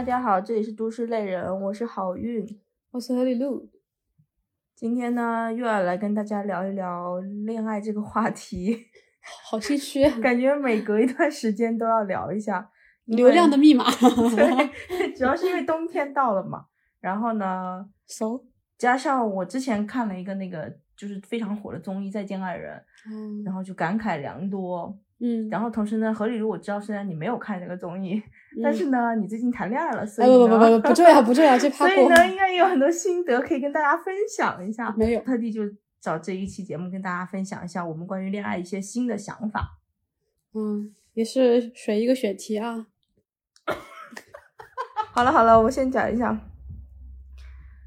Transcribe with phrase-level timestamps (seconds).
[0.00, 2.42] 大家好，这里是都市类人，我是好运，
[2.90, 3.68] 我是何里路。
[4.74, 8.86] 今天呢，又要来跟大家聊一聊恋爱这个话题，
[9.44, 12.70] 好心虚，感觉每隔一段时间都要聊一下。
[13.04, 13.84] 流量的密码，
[14.34, 16.64] 对， 主要是因为冬天到了嘛。
[17.00, 18.40] 然后呢，so
[18.78, 22.74] 加上我之前看了一个那个就是非常火的综艺《再见爱人》，
[23.12, 24.98] 嗯，然后就感慨良多。
[25.22, 28.22] 嗯，然后同时呢，何里如我知道虽然你没有看这个综艺，
[28.62, 34.90] 但是呢，你最近谈恋爱了，所以不不不不不重要不重要，这 怕所以呢，应该有很多心得可以跟大家分享一下。
[34.96, 35.60] 没有，特地就
[36.00, 39.78] 找这一期节目跟大家分享一下我们关于恋爱一些新的想法。
[40.54, 42.86] 嗯，也是选一个选题啊。
[45.12, 46.40] 好了好了，我先讲一下。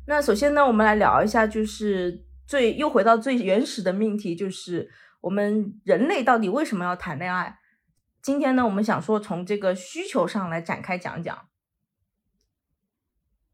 [0.06, 4.92] 那首先呢，我们来聊一下，就是最又回到最原始的命题，就是。
[5.24, 7.58] 我们人类到底为什么要谈恋爱？
[8.22, 11.48] 今天呢，我们想说从这个需求上来展开讲讲。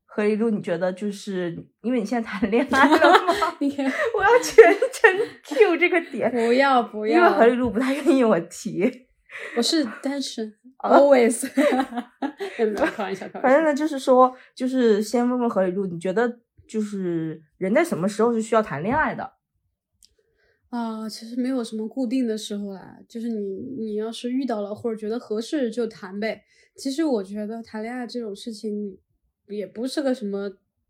[0.06, 3.34] 何一路，你觉得就是因为你现在谈恋爱了吗？
[4.18, 9.08] 我要全程 Q 这个点，不要不要，因为何一路不太愿意我提。
[9.56, 11.48] 我是单身，always。
[13.42, 19.34] 反正呢，就是说，就是先问问何一路，你觉得就是人在什么时候是需要谈恋爱的？
[20.70, 26.44] 啊，其实没有什么固定的时候啦，就是你你要是遇到了或者觉得合适就谈呗。
[26.76, 28.98] 其实我觉得谈恋爱这种事情
[29.48, 30.50] 也不是个什么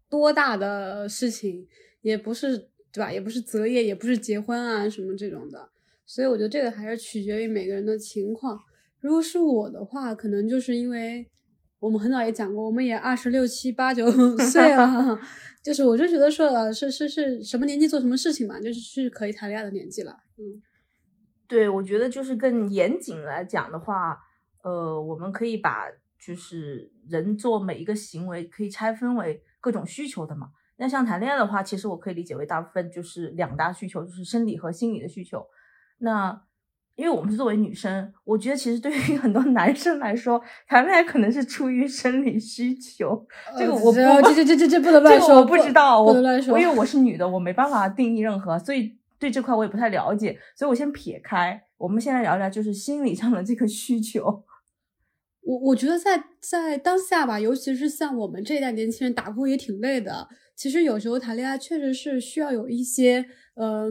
[0.09, 1.65] 多大的事情，
[2.01, 2.57] 也不是
[2.91, 3.11] 对吧？
[3.11, 5.69] 也不是择业，也不是结婚啊什么这种的。
[6.05, 8.59] 所以我觉得这个还是取决于每个人的情况。
[8.99, 11.25] 如果是我的话，可能就是因为
[11.79, 15.17] 我们很早也讲过，我们也二十六七八九岁了。
[15.63, 20.17] 就是我就觉得说，是是是什么年纪做什么事情嘛，就是是可以谈恋爱的年纪了。
[20.37, 20.61] 嗯，
[21.47, 24.17] 对，我觉得就是更严谨来讲的话，
[24.63, 25.85] 呃，我们可以把
[26.19, 30.49] 就是人做每一个行为可以拆分为各种需求的嘛。
[30.77, 35.45] 那像谈恋爱的话，其实我可以理解为大部分就是两大需求，就是生理和心理的需求。
[35.97, 36.41] 那
[36.99, 43.25] 因为我们是作为女生，我觉得其实对于很多男生来说，谈恋爱可能是出于生理需求。
[43.57, 46.59] 这个我不，这这这这这不能乱说，我不知道，不能乱说。
[46.59, 51.63] 因为我是女的，我没办法定义任何，所以对这块我也不太了解，所以我先撇开。
[51.77, 54.43] 我们现在聊聊，就是心理上的这个需求。
[55.43, 60.27] 我我觉得在在当下吧，尤其是像我们这一代年轻人，打工也挺累的。
[60.53, 63.89] 其实有时候谈恋爱确实是需要有一些呃。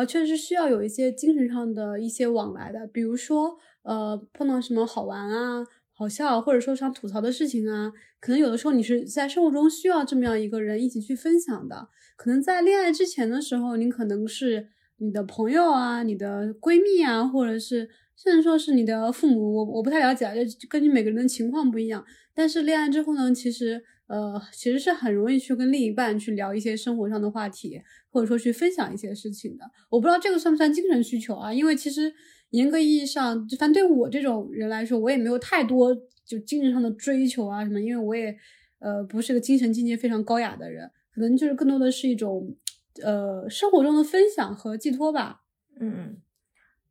[0.00, 5.62] 呃，确实需要有一些精神上的一些往来的，比如说，呃，碰到什么好玩啊、
[5.92, 11.88] 好笑，或者说想吐槽的事情啊，可能有的时候你是在生活中需要这么样一个人一起去分享的。
[12.16, 22.02] 可能在恋爱之前的时候，你可能是你的朋友啊、你的闺蜜啊，或者是甚至说是你的父母，我我不太了解，就根据每个人的情况不一样。
[22.32, 23.84] 但是恋爱之后呢，其实。
[24.10, 29.64] 呃，其实是很容易去跟另一半去聊一些生活上的话题，或者说去分享一些事情的。
[29.88, 31.54] 我不知道这个算不算精神需求啊？
[31.54, 32.12] 因为其实
[32.50, 37.80] 严格意义上，就反正对我这种人来说，我也没有太多就精神上的追求啊什么。
[37.80, 38.36] 因为我也
[38.80, 42.56] 呃不是个精神境界非常高雅的人，可能就是更多的是一种
[43.04, 45.42] 呃生活中的分享和寄托吧。
[45.78, 46.16] 嗯嗯，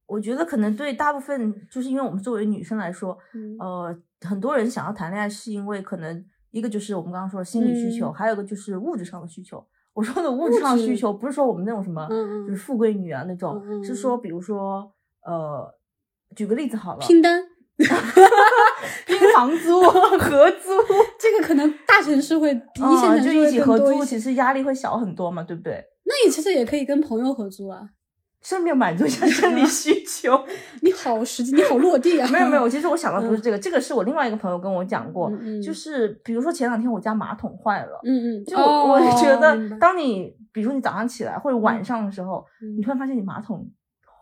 [0.06, 3.18] 我觉得可能对大部分，就是因为我们作为女生来说，
[3.60, 6.26] 呃，很多人想要谈恋爱是因为可能。
[6.52, 9.64] 一个就是我们刚刚说的心理需求，还有一个就是物质上的需求。
[9.94, 12.08] 我说的物质上需求，不是说我们那种什么，
[12.48, 14.92] 就是富贵女啊那种，是说比如说，
[15.26, 15.68] 呃，
[16.36, 17.44] 举个例子好了，拼单，
[17.78, 19.82] 拼房租、
[20.20, 20.70] 合租，
[21.20, 25.84] 这个可能大城市会比一线城市就一起合租，其实压力会小很多嘛，对不对？
[26.06, 27.90] 那你其实也可以跟朋友合租啊。
[28.42, 30.46] 顺便满足一下生理需求，
[30.82, 32.28] 你好实际，你好落地啊！
[32.32, 35.30] 没有没有，其实我想的不是这个，这个是我另外一个朋友跟我讲过，
[35.62, 42.46] 就是比如说前两天我家马桶坏了，嗯嗯，就我觉得，当你比如说你早上起来或者晚上的时候，
[42.76, 43.70] 你突然发现你马桶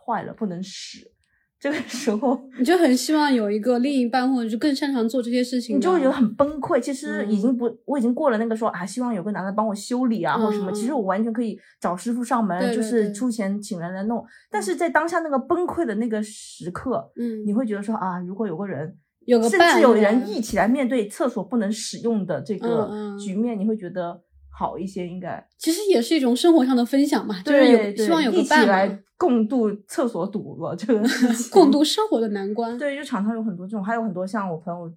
[0.05, 1.11] 坏了不能使。
[1.59, 6.79] 这个时候，你就很希望有一个另一半，或者就更擅长做这些事情，你就会觉得很崩溃。
[6.79, 10.71] 其实已经不，我已经过了那个说啊，希望有个男的帮我修理啊，或者什么。
[10.71, 14.23] 其实我完全可以找师傅上门，就是出钱请人来弄。
[14.51, 18.95] 但是在当下那个崩溃的那个时刻，嗯，你会觉得说啊，如果有个人，
[19.25, 22.89] 有个甚至有人一起来面对厕所不能使用的这个
[23.19, 24.21] 局面，你会觉得。
[24.57, 31.07] 好一些，应该其实也是一种生活上的分享嘛，就是有希望有个伴来共度厕所堵了这个
[31.53, 32.75] 共度生活的难关。
[32.75, 34.91] 对，就场上有很多这种，还有很多像我朋友，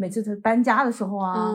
[0.00, 1.52] 每次他搬家的时候啊，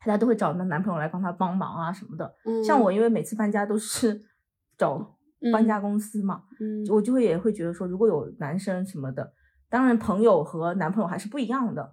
[0.00, 2.34] 大家都会找那男朋友来帮他帮忙啊什么的。
[2.64, 4.18] 像我，因为每次搬家都是
[4.78, 5.14] 找
[5.52, 6.42] 搬家公司嘛，
[6.90, 9.30] 我就会也会觉得说，如果有男生什么的，
[9.68, 11.92] 当然朋友和男朋友还是不一样的。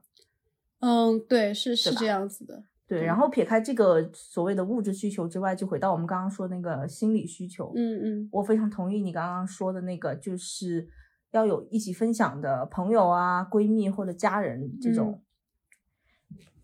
[0.79, 2.63] 嗯，对，是是这样子的。
[2.89, 7.71] 对，然后撇开这个所谓的物质需求之外，就回到我们刚刚说那个心理需求。
[7.75, 8.30] 嗯嗯。
[8.31, 10.88] 我非常同意你刚刚说的那个，就是
[11.30, 15.21] 要有一起分享的朋友啊、闺蜜或者家人这种。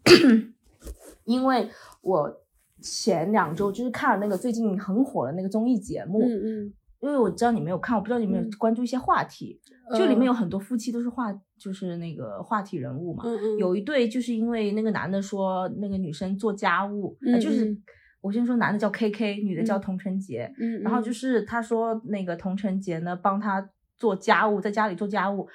[1.26, 1.70] 因为
[2.02, 2.42] 我
[2.82, 8.50] 前两周就是看了那个最近很火的那个综艺节目，嗯嗯，因为我知道你没有看，我不知道你有没有嗯。
[8.58, 9.62] 关注一些话题，
[9.92, 10.22] 就里面。
[10.22, 13.24] 呃有很多夫妻都是话，就是那个话题人物嘛。
[13.26, 17.84] 嗯嗯有一对就是因为那个男的说那个女生做家务，就是嗯
[18.22, 25.48] 我先说男的叫 K K，女的叫嗯童晨杰，嗯，然后就是是他说那个童晨杰呢帮他做家务，在家里做家务，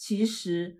[0.00, 0.78] 其实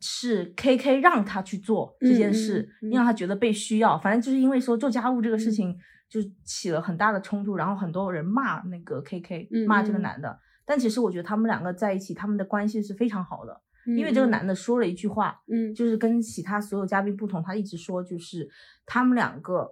[0.00, 3.98] 是 K K 让他去做这件事，嗯嗯嗯让他觉得被需要。
[3.98, 10.38] 反正就是因为说做家务这个事嗯情，就起了很大的冲突，然后很多人骂那个 K K，嗯骂这个嗯男的。
[10.70, 15.74] 但其实我觉得他们两个在一起，他们的关系是非常好的，因为这个嗯男的说了一句话，嗯。
[15.74, 18.48] 就是跟其他所有嘉宾不同，他一直说就是
[18.86, 19.68] 他们两个，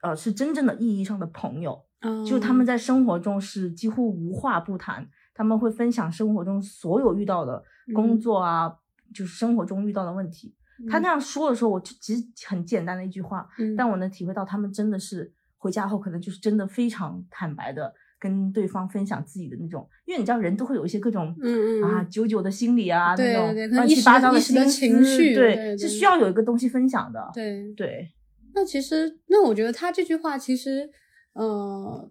[0.00, 7.62] 呃，是真正的意义上的朋友，嗯，就他们在生活中是几乎无话不谈，他们会分享生活中所有遇到的
[7.94, 8.76] 工嗯作啊，
[9.14, 10.56] 就是生活中遇到的问题。
[10.90, 27.20] 他那样说的时候，我就其实很简单的一句话，嗯，但我能体会到他们真的是回家后可能就是真的非常坦白的跟对方分享自己的那种，因为你知道人都会有一些各种嗯嗯啊久久的心理啊对那种乱七八糟心一时的情思绪对是需要有一个东西分享的。
[27.34, 28.08] 对对，
[28.54, 30.88] 那其实，那我觉得他这句话其实，
[31.32, 32.08] 呃，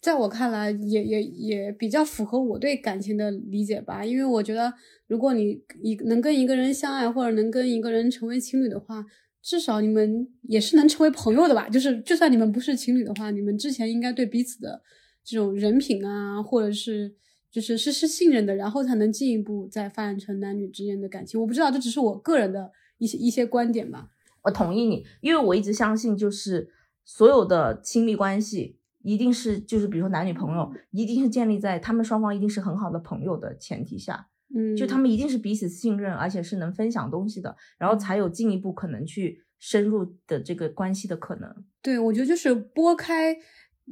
[0.00, 4.04] 在我看来也也也比较符合我对感情的理解吧。
[4.04, 4.72] 因为我觉得，
[5.08, 9.04] 如果你一能跟一个人相爱，或者能跟一个人成为情侣的话，
[9.42, 11.68] 至少你们也是能成为朋友的吧。
[11.68, 14.82] 就是就算你们不是情侣的话，你们之前应该对彼此的
[15.24, 17.14] 这种人品啊，或者是。
[17.54, 21.40] 就是是是信任的，然后才能进一步再发展成男女之间的感情。
[21.40, 24.08] 我不知道，这只是我个人的一些一些观点吧。
[24.42, 26.68] 我同意你，因为我一直相信，就是
[27.04, 41.64] 所有的亲密关系一定是，就是比如说男女朋友，一定是建立在他们双方一定是很好的朋友的前提下，嗯，就他们一定是彼此信任，而且是能分享东西的，然后才有进一步可能去深入的这个关系的可能。
[41.80, 43.36] 对，我觉得就是拨开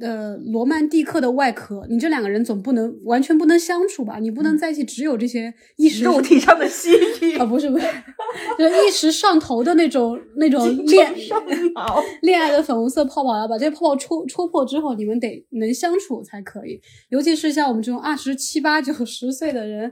[0.01, 4.17] 呃罗曼蒂克的外壳，你这两个人总不能完全不能相处吧？
[4.19, 6.91] 你不能在一起只有这些一时肉体上的吸
[7.21, 7.85] 引啊，不是不是，
[8.57, 11.13] 就是一时上头的那种那种恋。
[12.21, 16.81] 恋爱的粉红色泡泡，要把这些泡泡戳戳破之后，你们得能相处才可以。
[17.09, 19.91] 尤其是像我们这种二十七八九十岁的人，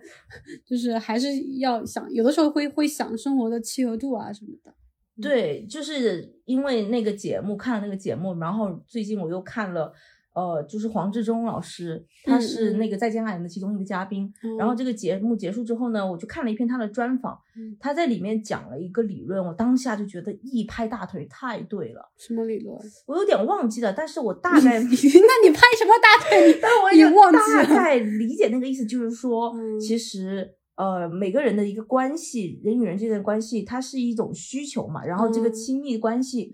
[0.66, 1.28] 就是还是
[1.60, 4.74] 要想，有的时候会会想生活的契合度啊什么的。
[5.22, 9.94] 对，就是因为那个节目看了那个节目，然后最近我又看了，
[10.34, 14.32] 呃，就是黄志忠老师，他是那个《再见爱人》的其中一个嘉宾。
[14.58, 22.02] 然后嗯这个节目结束之后呢，我就看了一篇他的专访嗯，他在里面讲了一个理论，我当下就觉得一拍大腿，太对了。
[22.18, 22.78] 什么理论？
[23.08, 26.60] 我有点忘记了，但是我大概，那你拍什么大腿？
[26.62, 30.56] 但我也忘记了大概理解那个意思，就是说，嗯其实。
[30.82, 35.06] 呃，每个人的一个关系，人与人之间的关系，它是一种需求嘛。
[35.06, 36.52] 然后这个嗯亲密关系，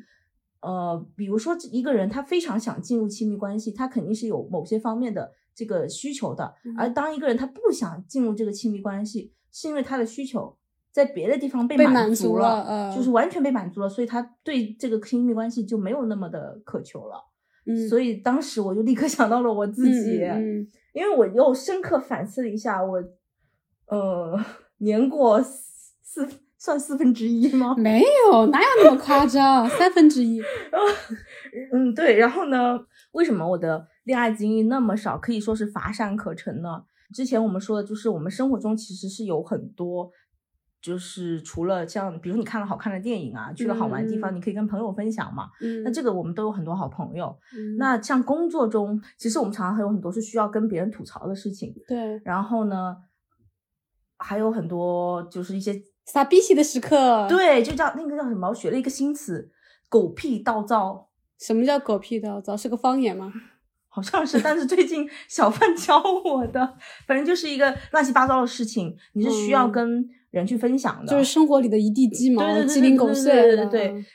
[0.60, 6.54] 呃，比如说一个人他非常想进入亲密关系，他肯定是有某些方面的这个需求的。
[6.78, 10.58] 而嗯当一个人他不想进入这个亲密关系，是因为他的需求
[10.92, 17.16] 在别的地方被被满满足足了，就是完全被满足了，所以他对这个亲密关系就没有那么的渴求了。
[17.66, 23.02] 嗯，所以当时我就立刻想到了我自己，嗯嗯因为我又深刻反思了一下，我
[23.88, 24.40] 呃
[24.80, 26.28] 年过四四
[26.58, 27.82] 算四分之一吗嗯？
[27.82, 28.02] 没
[28.32, 29.68] 有，哪有那么夸张？
[29.70, 30.42] 三分之一。
[31.74, 32.18] 嗯，对。
[32.18, 32.80] 然后呢，
[33.12, 36.84] 为什么我的恋爱经历那么少，可以说是乏善可陈呢？
[37.14, 40.12] 之前我们说的就是我们生活中其实是有很多。
[40.80, 45.50] 就是除了像，比如你看了好看的电影啊，去了好玩的地方，嗯你可以跟朋友分享嘛。
[45.60, 47.36] 嗯，那这个我们都有很多好朋友。
[47.58, 51.74] 嗯那像工作中，其实我们常常还有很多是需要跟别人吐槽的事情。
[51.88, 52.96] 对然后呢，
[54.18, 58.50] 还有很多就是一些傻逼气的时刻。，对，就叫那个叫什么？
[58.50, 59.50] 我学了一个新词，
[59.90, 61.10] 狗屁倒灶，
[61.40, 62.56] 什么叫狗屁倒灶？
[62.58, 63.32] 是个方言吗？
[63.90, 73.56] 好像是，但是最近 小范教我的，反正就是一个乱七八糟的事情，你是需要嗯跟人去分享的，就是生活里的一地鸡毛鸡零狗碎对对。
[73.56, 74.06] 对对对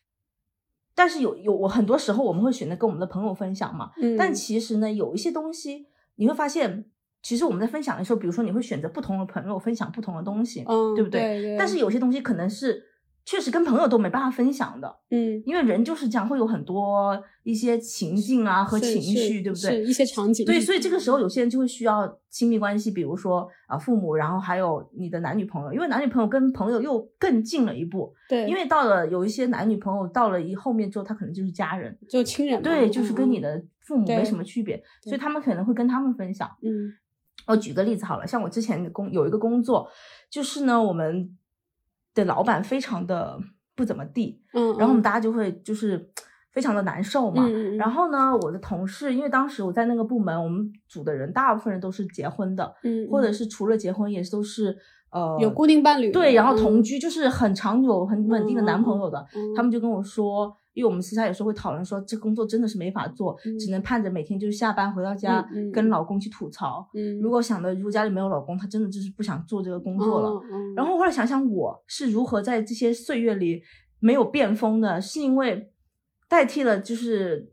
[0.95, 6.85] 但是有有我很多时候我们会选择跟我们的朋友分享嘛，嗯，但其实呢，有一些东西你会发现，
[7.23, 11.21] 其实我们在分享的时候，比如说你会选择不同的朋友分享不同的东西，嗯，对不对？
[11.21, 11.57] 对对。
[11.57, 12.83] 但是有些东西可能是
[13.25, 19.85] 确实跟朋友都没办法分享的，嗯，因为人就是这样，会有很多一些情境啊和情绪，对不是对？
[19.85, 36.51] 一些场景，对，所以这个时候有些人就会需要亲密关系，比如说啊、父母，然后还有你的男女朋友，因为男女朋友跟朋友又更近了一步，对，因为到了有一些男女朋友到了一后面之后，他可能就是家人，就亲人，对，就是跟你嗯的父母没什么区别，所以他们可能会跟他们分享。
[36.63, 36.93] 嗯
[37.47, 39.89] 我举个例子好了，像我之前的工有一个工作，
[40.31, 41.37] 就是呢，我们
[42.15, 43.39] 的老板非常的
[43.75, 45.03] 不怎么地，嗯，然后我们嗯。
[45.03, 46.11] 大家就会就是
[46.53, 47.45] 非常的难受嘛。
[47.47, 53.35] 嗯然后呢，我的同事，因为当时我在那个部门，我们组的人大部分人都是结婚的，嗯，或者嗯。
[53.35, 54.77] 是除了结婚，也都是
[55.11, 59.19] 呃有固定伴侣，对，然后同嗯居，就是很长久、很稳定的男朋友的。
[59.35, 59.55] 嗯。
[59.57, 66.89] 他们就跟我说，因为我们私下有时候会讨论说，这工作真的是没法做，只能盼着每天就是下班回到家、跟老公去吐槽。
[66.95, 70.41] 嗯，如果想的，如果家里没有老公，他真的就是不想做这个工作了。
[70.75, 73.63] 然后后来想想，我是如何在这些岁月里
[74.01, 75.71] 没有变疯的，是因为
[76.29, 77.53] 代替了就是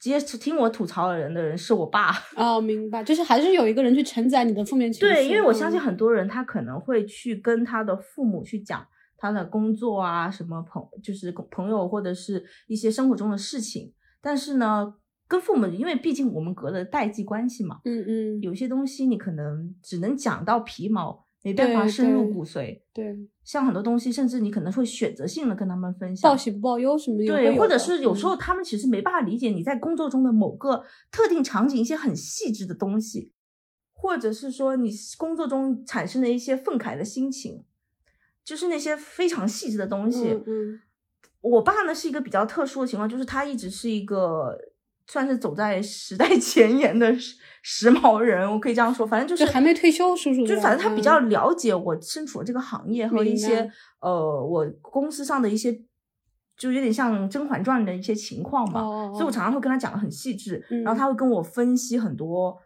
[0.00, 2.12] 接听我吐槽的人的人是我爸。
[2.34, 8.86] 哦，明白，就是还是有一个人去承载你的负面情绪，对，因为我相信嗯很多人他可能会去跟他的父母去讲
[9.18, 14.94] 他的工作啊，什么朋就是朋友或者是一些生活中的事情，但是呢，
[15.26, 22.80] 跟父母，因为毕竟我们隔了代际关系嘛，嗯嗯，有些东西你可能只能讲到皮毛，没办法深入骨髓。
[22.94, 26.36] 对，像很多东西，甚至你可能会选择性的跟他们分享报。
[26.36, 33.32] 喜不报忧什么对，或者是有时嗯候他们其实没办法理解你在工作中的某个特定场景一些很细致的东西，
[33.92, 37.64] 或者是说你工作中产生的一些愤慨的心情，
[38.48, 40.28] 就是那些非常细致的东西。
[40.30, 40.80] 嗯嗯
[41.40, 44.58] 我爸呢是一个比较特殊的情况，就是他一直是一个
[45.06, 49.06] 算是走在时代 前沿的时时髦人，我可以这样说。
[49.06, 55.72] 反正就是就还没退休，叔叔就反正他比较了解我身处的这个行业和一些呃我公司上的一些，
[56.56, 58.80] 就有点像《甄嬛传》的一些情况嘛。
[59.12, 62.58] 所以我常常会跟他讲的很细致，然后嗯他会跟我分析很多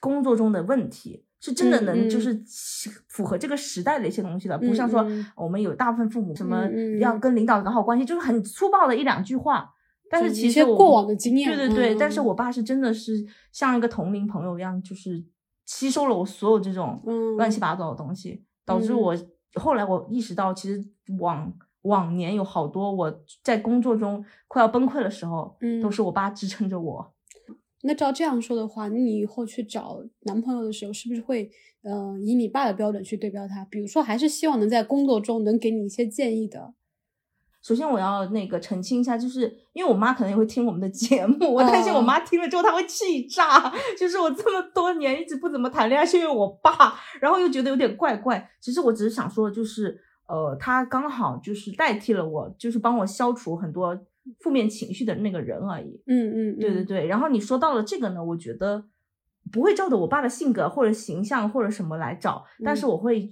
[0.00, 2.20] 工作中的问题，是真的嗯能就嗯。
[2.46, 5.04] 是符合这个时代的一些东西的，不像说
[5.34, 6.68] 我们有大部分父母什么
[7.00, 9.74] 要跟领导搞好关系，就是很粗暴的一两句话。
[10.12, 12.26] 但是其实过往的经验对对对，嗯但是嗯。
[12.26, 15.24] 我爸是真的是像一个同龄朋友一样，就是
[15.66, 17.36] 吸收了我所有这种嗯。
[17.36, 19.00] 乱七八糟的东西，导致嗯。
[19.00, 19.16] 我
[19.54, 20.84] 后来我意识到，其实
[21.20, 25.80] 往往年有好多我在工作中快要崩溃的时候，嗯。
[25.80, 27.14] 都是我爸支撑着我。
[27.82, 31.50] 那照这样说的话，那你以后去找男朋友的时候，是不是会
[31.82, 33.64] 呃以你爸的标准去对标他？
[33.64, 36.74] 比如说，还是希望能在工作中能给你一些建议的。
[37.62, 43.70] 首先，我要那个澄清一下，就是因为我妈可能也会听我们的节目，我担心我哦妈听了之后她会气炸。
[43.98, 46.72] 就是我这么多年一直不怎么谈恋爱，是因为我爸，
[47.20, 48.50] 然后又觉得有点怪怪。
[48.60, 53.94] 其实我只是想说，就是呃，他刚好就是代替了我，就是帮我消除很多
[54.40, 56.02] 负面情绪的那个人而已。
[56.06, 58.84] 嗯嗯，嗯，对对对，然后你说到了这个呢，我觉得
[59.50, 63.30] 不会照着我爸的性格或者形象或者什么来找，但是嗯我会，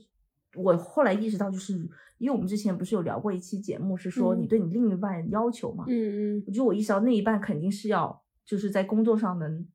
[0.56, 1.74] 我后来意识到，就是
[2.18, 9.66] 因为我们之前不是有聊过一期节目，是说你嗯对你另一半要求嘛，嗯嗯我觉得我意识到那一半肯定是要就是在工作上能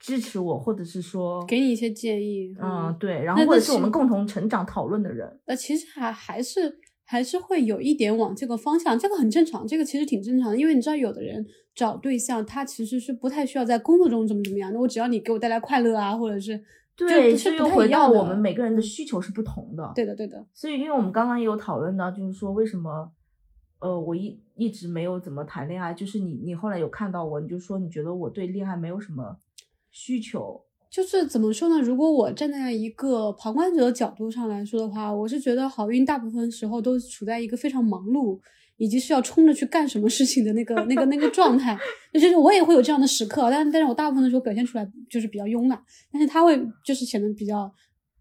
[0.00, 2.54] 支持我，或者是说给你一些建议。
[2.60, 11.42] 嗯对，然后或者是我们共同成长讨论的人，呃，其实还还是还是会有一点往这个方向，这个很正常，这个其实挺正常的，因为你知道，有的人
[11.74, 16.62] 找对象，他其实是不太需要在工作中怎么怎么样的，我只要你给我带来快乐啊，或者是
[16.94, 23.10] 对，是不又回到我们每个人的需求是不同的，对的对的，所以，因为我们刚刚也有讨论到，就是说为什么，
[23.80, 29.38] 呃，我一一直没有怎么谈恋爱，就是你你后来有看到我，你就说你觉得我对恋爱没有什么
[29.90, 31.78] 需求，就是怎么说呢？
[31.80, 38.38] 如果我站在一个旁观者的角度上来说的话，我是觉得好运大部分时候都处在一个非常忙碌，
[38.78, 41.78] 以及是要冲着去干什么事情的那个、那个、那个状态。
[42.14, 45.78] 就是我也会有这样的时刻，但但是我大部分的时候表现出来就是比较慵懒，
[46.10, 47.70] 但是他会就是显得比较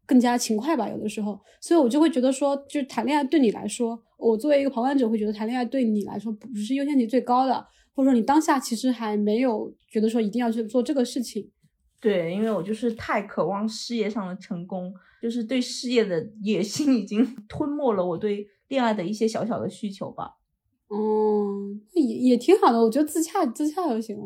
[0.05, 11.49] 更加勤快吧，有的时候，所以我就会觉得说，就是谈恋爱对你来说，我作为一个旁观者会觉得谈恋爱对你来说不是优先级最高的，或者说你当下其实还没有觉得说一定要去做这个事情。
[11.99, 20.35] 对，因为我就是太渴望事业上的成功，就是对事业的野心已经 吞没了我对恋爱的一些小小的需求吧。
[20.89, 24.23] 嗯，也也挺好的，我觉得自洽自洽就行了。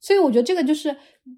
[0.00, 0.96] 所以我觉得这个就是，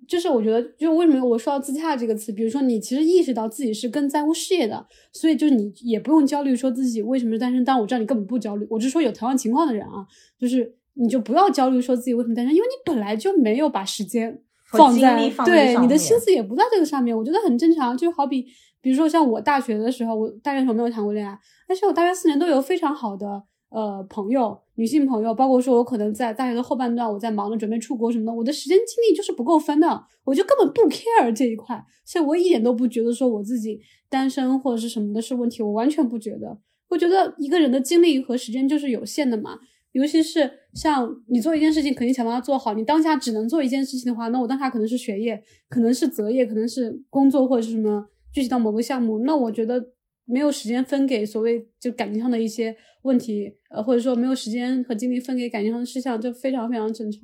[0.09, 7.62] 就是我觉得，就为什么我说到自洽这个词，比如说你其实意识到自己是更在乎事业的，所以就是你也不用焦虑说自己为什么是单身。
[7.62, 10.06] 但我知道你根本不焦虑，我是说有同样情况的人啊，
[10.38, 14.42] 就是你就不要焦虑说自己为什么单身，因为你本来就没有把时间
[14.78, 17.97] 放在对你的心思也不在这个上面，我觉得很正常。
[17.97, 18.47] 就好比
[18.81, 36.59] 比如说像我大学的时候，我大学时候没有谈过恋爱，但是我大学四年都有非常好的呃朋友，女性朋友，包括说我可能在大学的后半段，我在忙着准备出国什么的，我的时间精力就是不够分的，我就根本不 care 这一块，所以我一点都不觉得说我自己单身或者是什么的是问题，我完全不觉得。
[36.90, 39.59] 我觉得一个人的精力和时间就是有限的嘛，
[39.95, 42.75] 尤其是像你做一件事情，肯定想把它做好。
[42.75, 49.93] 你当下只能做一件事情的话，那我当下可能是学业，可能是择业，可能是工作或者是什么具体到某个项目，那我觉得
[50.25, 57.23] 没有时间分给所谓就感情上的一些问题，呃，或者说没有时间和精力分给感情上的事项，就非常非常正常。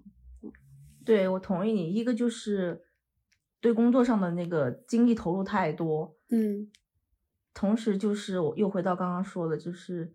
[1.04, 1.92] 对，我同意你。
[1.92, 2.82] 一个就是
[3.60, 6.70] 对工作上的那个精力投入太多，嗯。
[7.52, 10.14] 同时，就是我又回到刚刚说的，就是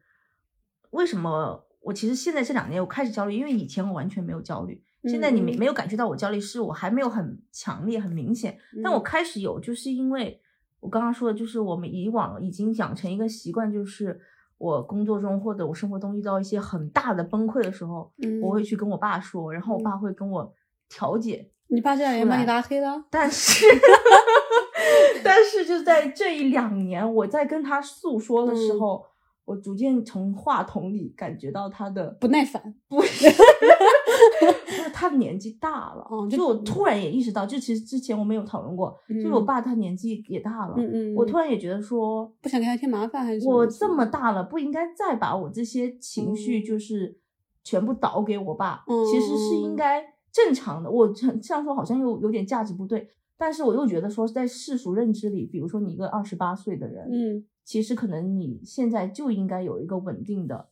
[0.92, 10.42] 为什么我其实现在这两年我开始焦虑，因为以前我完全没有焦虑，现在你没没有感觉到我焦虑，是我还没有很强烈、很明显，但我开始有，就是因为
[10.80, 14.20] 我刚刚说的，就是我们以往已经养成一个习惯，就是
[14.58, 18.12] 我工作中或者我生活中遇到一些很大的崩溃的时候，
[18.42, 20.52] 我会去跟我爸说，然后我爸会跟我
[20.90, 21.52] 调解。
[21.68, 23.64] 你爸这两年把你拉黑了，但是。
[25.24, 29.04] 但是就在这一两年，我在跟他诉说的时候，
[29.46, 32.76] 我逐渐从话筒里感觉到他的不耐烦。
[32.90, 47.18] 不是，就是他年纪大了，就我突然也意识到，就其实之前我没有讨论过，就是我爸他年纪也大了，嗯嗯，我突然也觉得说不想给他添麻烦，还是我这么大了，不应该再把我这些情绪就是
[47.64, 50.90] 全部倒给我爸，其实是应该正常的。
[50.90, 53.10] 我这样说好像又有点价值不对。
[53.38, 60.70] 但是我又觉得说，在世俗认知里，比如说你一个二十八岁的人，嗯，其实可能你现在就应该有一个稳定的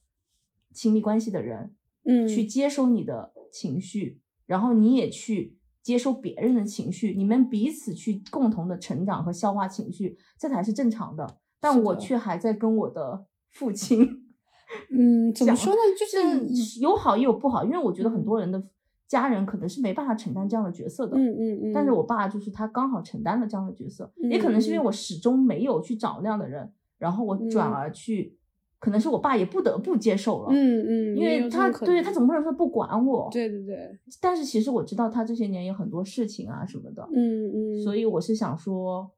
[0.71, 11.39] 亲密关系的人，嗯，去接收你的情绪，然后你也去接收别人的情绪，你们彼此去共同的成长和消化情绪，这才是正常的。
[11.59, 14.23] 但我却还在跟我的父亲，
[14.91, 15.79] 嗯，怎么说呢？
[15.99, 18.63] 就是有好也有不好，因为我觉得很多人的。
[19.05, 21.73] 家人可能是没办法承担这样的角色的，嗯嗯嗯。
[21.73, 28.37] 但是我爸就是他刚好承担了这样的角色，也可能是因为我始终没有去找那样的人，然后我转而去，
[28.79, 33.99] 可能是我爸也不得不接受了，嗯嗯，因为他对他总不能说不管我，对对对。
[34.21, 37.83] 但是其实我知道他这些年有很多事情啊什么的，嗯嗯。
[37.83, 39.11] 所以我是想说，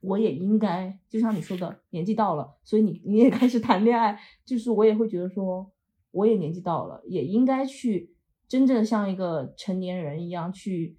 [0.00, 5.70] 我也应该就像你说的，年纪到了，所以你你也开始谈恋爱，就是我也会觉得说，
[6.10, 8.16] 我也年纪到了，也应该去。
[8.48, 10.96] 真正像一个成年人一样去，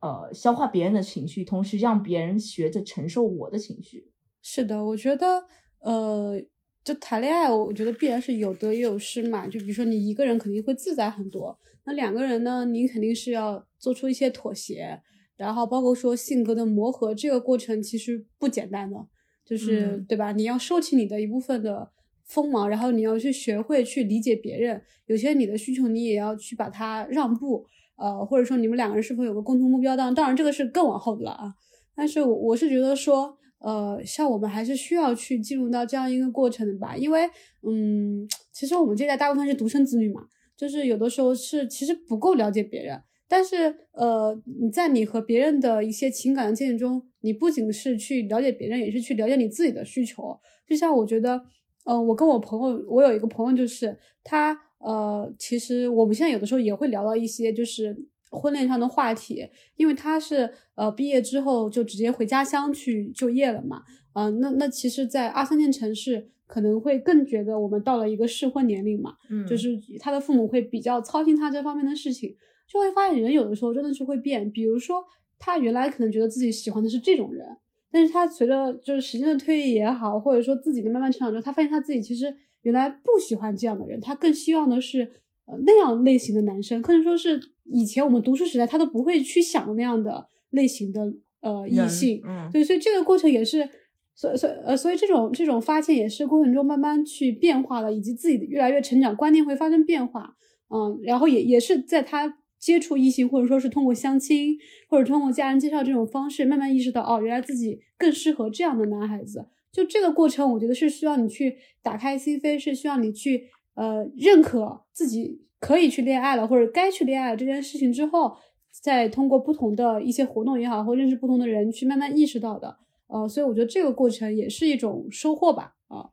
[0.00, 4.11] 呃，消化别人的情绪，同时让别人学着承受我的情绪。
[4.42, 5.44] 是的，我觉得，
[5.78, 6.42] 呃，
[6.84, 9.46] 就谈恋爱，我觉得必然是有得也有失嘛。
[9.46, 15.00] 就比如说你一个人肯定会自在很多，那两个人呢，你肯定是要做出一些妥协，
[15.36, 19.06] 然后包括说性格的磨合，这个过程其实不简单的，
[19.44, 20.32] 就是对吧？
[20.32, 21.92] 你要收起你的一部分的。
[22.24, 29.94] 锋芒，然后你要去学会去理解别人，有些你的需求你也要去把它让步，呃，或者说你们两个人是否有个共同目标？
[29.94, 31.52] 当然，当然这个是更往后的了啊。
[31.94, 37.28] 但是我我是觉得说，呃，像我们还是需要去进入到这样一个过程的吧，因为，
[37.62, 40.22] 嗯，其实我们这代大部分是独生子女嘛，
[40.56, 50.38] 就是有的时候是其实不够了解别人，但是，呃，你在你和别人的一些情感的建立中，你不仅是去了解别人，也是去了解你自己的需求。
[50.66, 51.42] 就像我觉得。
[51.84, 57.92] 嗯，我跟我朋友，我有一个朋友，就是他，呃，其实我们现在有的时候也会聊到一些就是
[58.32, 63.82] 婚恋上的话题，因为他是呃毕业之后就直接回家乡去就业了嘛，
[64.14, 72.34] 嗯，那那其实，在二三线城市可能会更觉得我们到了一个适婚年龄嘛，嗯，就是他的父母会比较操心他这方面的事情，
[72.68, 75.04] 就会发现人有的时候真的是会变，比如说
[75.38, 77.46] 他原来可能觉得自己喜欢的是这种人。
[77.94, 85.31] 但是他随着就是时间的推移也好，或者说自己的慢慢成长之后，他发现他自己其实原来不喜欢这样的人，他更希望的是呃
[85.64, 91.00] 那样类型的男生，可能说是以前我们读书时代他都不会去想那样的类型的
[91.40, 93.68] 呃异性，嗯，对，所以这个过程也是，
[94.14, 100.34] 所所呃所以这种这种发现也是过程中慢慢去变化了，以及自己越来越成长，观念会发生变化，
[100.68, 102.38] 嗯，然后也也是在他。
[102.62, 104.56] 接触异性，或者说是通过相亲，
[104.88, 109.48] 或者通过家人介绍这种方式，慢慢意识到，哦，原来自己更适合这样的男孩子。
[109.72, 118.36] 就这个过程，我觉得是需要你去打开心扉，是需要你去呃认可自己可以去恋爱了，或者该去恋爱这件事情之后，
[118.70, 122.78] 再通过不同的一些活动也好，或认识不同的人，去慢慢意识到的。
[123.06, 125.76] 呃，所以我觉得这个过程也是一种收获吧。
[125.88, 126.10] 啊，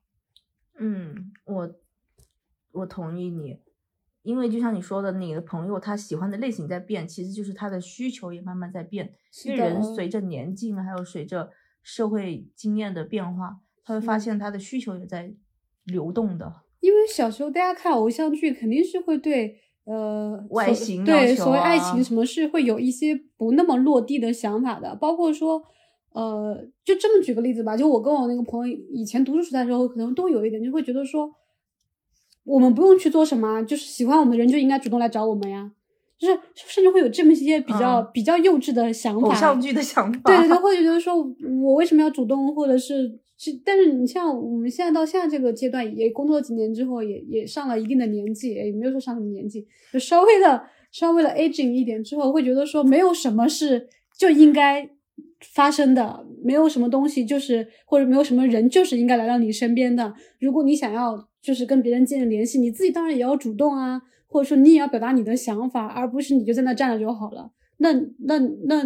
[0.77, 1.75] 嗯，我
[2.71, 3.59] 我同意你。
[4.21, 9.13] 因为就像你说的，你的朋友他喜欢的类型在变，其实就是他的需求也慢慢在变。
[9.45, 11.49] 因为人随着年纪还有随着
[11.81, 15.33] 社会经验的变化，他会发现他的需求也在
[15.85, 16.53] 流动的。
[16.79, 25.63] 因为小时候大家看偶像剧，肯定是会对呃外形要求所谓爱啊情什么是会有一些不那么落地的想法的，包括说。
[26.11, 31.31] 呃，就这么举个例子吧，就我跟我那个朋友以前读书时代的时候，可能都有一点，就会觉得说，
[32.43, 35.71] 我们不用去做什么啊，就是喜欢我们的人就应该主动来找我们呀，
[36.17, 39.27] 就是甚至会有这么一些比较、比较幼稚的想法。
[39.27, 54.89] 偶像剧的想法，对对对，会觉得说我为什么要主动，或者是是，但是你像我们现在到现在这个阶段，也工作几年之后，也也上了一定的年纪，也没有说上什么年纪，就稍微的稍微的 aging 一点之后，会觉得说没有什么是就应该
[55.39, 60.13] 发生的，没有什么东西就是或者没有什么人就是应该来到你身边的。
[60.41, 67.49] 如果你想要就是跟别人建立联系，你自己当然也要主动啊，或者说你也要表达你的想法，而不是你就在那站着就好了。
[67.77, 67.93] 那
[68.25, 68.83] 那那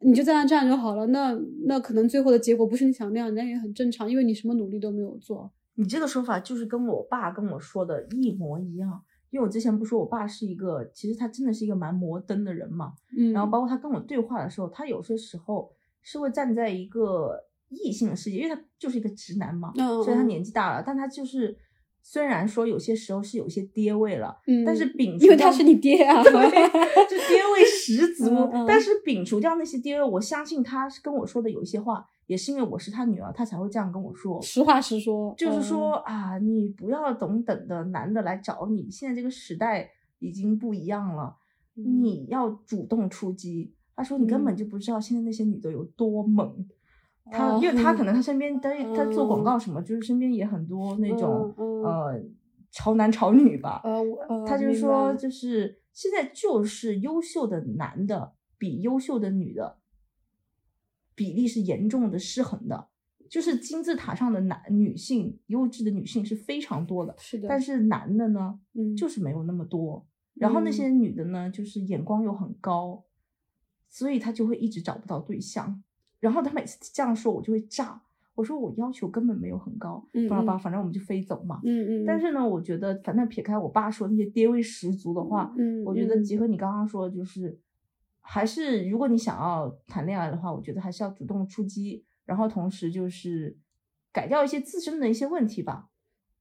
[0.00, 1.06] 你就在那站着就好了。
[1.08, 1.32] 那
[1.66, 5.50] 那可能最后的结果不是你想那样，那也很正常，因为你什么努力都没有做。
[5.74, 9.02] 你这个说法就是跟我爸跟我说的一模一样。
[9.30, 12.94] 因为我之前不说我爸是一个，其实他真的是一个蛮摩登的人嘛。
[13.18, 17.32] 嗯，然后包括他跟我对话的时候，他有些时候是会站在一个
[17.68, 21.54] 异性的世界，因为他就是一个直男嘛，嗯虽然他嗯年纪大了，但他就是
[22.08, 26.22] 虽然说有些时候是有些爹味了，嗯，但是摒除掉因为他是你爹啊。
[26.22, 26.32] 对，
[27.10, 28.30] 就爹味十足。
[28.66, 34.40] 但是摒除掉那些爹味，我相信他是跟我说的有一些话，也是因为我是他女儿，他才会这样跟我说。
[34.40, 39.90] 实话实说，就是嗯说啊，你不要总等的男的来找你，现在这个时代
[40.20, 41.34] 已经不一样了，
[41.74, 43.74] 嗯你要主动出击。
[43.96, 46.68] 他说你根本嗯就不知道现在那些女的有多猛。
[47.30, 52.22] 他哦因为他可能他身边，他他做广嗯告什么，就是身边也很多那种呃
[52.70, 53.82] 潮男潮女吧。
[54.46, 59.78] 他就是说，就是现在就是优秀的男的比优秀的女的
[61.14, 62.88] 比例是严重的失衡的，
[63.28, 70.06] 就是金字塔上的男女性优质的女性是非常多的，是的，但是男的呢，嗯就是没有那么多。
[70.34, 73.04] 然后那些女的呢，就是眼光又很高，
[73.88, 75.82] 所以他就会一直找不到对象。
[76.26, 78.02] 然后他每次这样说，我就会炸。
[78.34, 81.60] 我说我要求根本没有很高，嗯巴拉巴反正我们就飞走嘛。
[81.62, 87.56] 嗯嗯，但是呢，我觉得反正撇开我爸说那些爹味十足的话，嗯，我觉得嗯结合你刚刚说的，就是
[88.20, 93.56] 还是如果你想要谈恋爱的话，我觉得还是要主动出击，然后同时就是
[94.12, 95.88] 改掉一些自身的一些问题吧。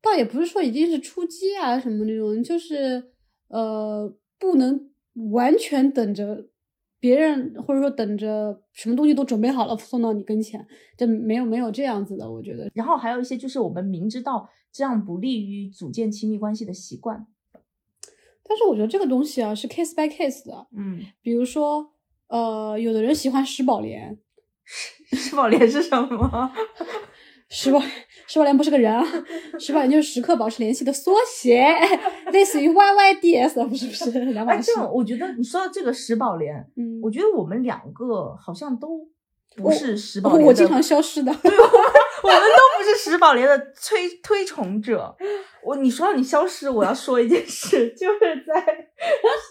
[0.02, 3.12] 倒也不是说一定是出击啊什么那种，就是
[3.48, 4.90] 呃，不能
[5.32, 6.48] 完全等着
[7.06, 10.66] 别人，或者说等着什么东西都准备好了送到你跟前，
[10.98, 12.68] 这没有没有这样子的，我觉得。
[12.74, 17.28] 然后还有一些就是我们明知道这样不利于组建亲密关系的习惯，
[18.42, 21.92] 但是我觉得这个东西啊是 case by case 的，嗯，比如说
[22.28, 24.18] 呃，有的人喜欢石宝莲，
[25.14, 26.52] 石宝莲是什么？
[27.50, 27.80] 石宝
[28.28, 29.06] 石宝莲不是个人啊，
[29.60, 31.64] 石宝莲就是时刻保持联系的缩写，
[32.34, 34.76] 类似于 YYDS，不是不是两码哎，事这。
[34.76, 39.08] 种我觉得你说到这个石宝莲，嗯，我觉得我们两个好像都
[39.56, 41.32] 不是石宝莲的，我经常消失的。
[41.44, 45.16] 对我们都不是石宝莲的推推崇者。
[45.64, 48.88] 我你说到你消失，我要说一件事， 就是在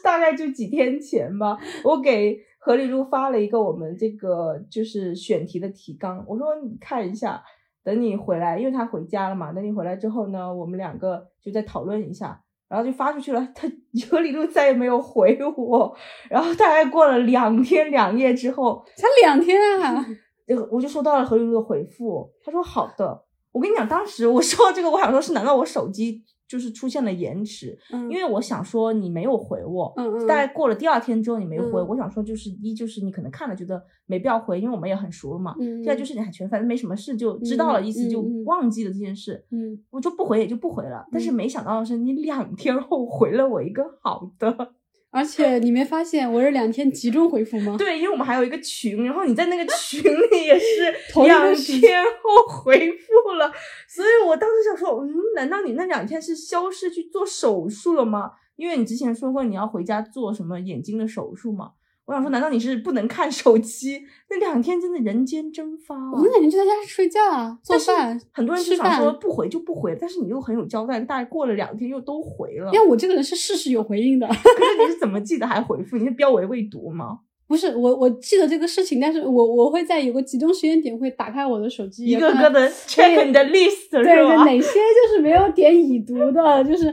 [0.03, 7.41] 大概就几天前吧，我给何丽露发了一个我们这个就是选题的提纲，我说你看一下，
[7.85, 12.41] 等你回来，因为他回家了嘛，等你回来之后呢，我们两个就再讨论一下。
[12.67, 13.71] 然后就发出去了，他
[14.11, 15.97] 尤里路再也没有回我。
[16.29, 20.05] 然后大概过了两天两夜之后，才两天啊！
[20.47, 23.23] 这个我就收到了何雨露的回复，他说好的。
[23.53, 27.79] 我跟你讲，当时我收到这个，我想说是难道我手机就是出现了延迟？
[27.93, 35.55] 嗯，因为我想说你没有回我，嗯嗯大概过了第二天之后你没回，嗯我想说就是一就是你可能看了觉得没必要回，因为我们也很熟了嘛。
[35.59, 41.07] 嗯现在就是你还全反正没什么事就知道了，嗯意思就忘记了这件事，嗯，我就不回也就不回了。
[41.11, 44.75] 但是嗯没想到的是，你两天后回了我一个好的。
[45.15, 47.77] 而且你没发现我这两天集中回复吗？
[47.79, 53.53] 对，因为我们还有一个群，然后你在那个群里也是 两天后回复了，
[53.89, 58.33] 所以我当时想说，嗯，难道你那两天是消失去做手术了吗？
[58.57, 61.71] 因为你之前说过你要回家做什么眼睛的手术嘛。
[62.07, 64.03] 我想说，难道你是不能看手机？
[64.29, 66.11] 那两天真的人间蒸发啊！
[66.13, 68.21] 我们两天就在家睡觉啊， 做饭。
[68.31, 72.71] 很多人就想说不回就不回，但是你又很有交代，大概过了两天又都回了。
[72.73, 75.97] 因为我这个人是事事有回应的， 可是你是怎么记得还回复？
[75.97, 77.21] 你是标为未读吗？
[77.55, 86.93] 不是我我记得这个事情，但是我我会在有个集中时间点会打开我的手机，一个个的 check 你的 list 对是对，哪些就是没有点已读的，就是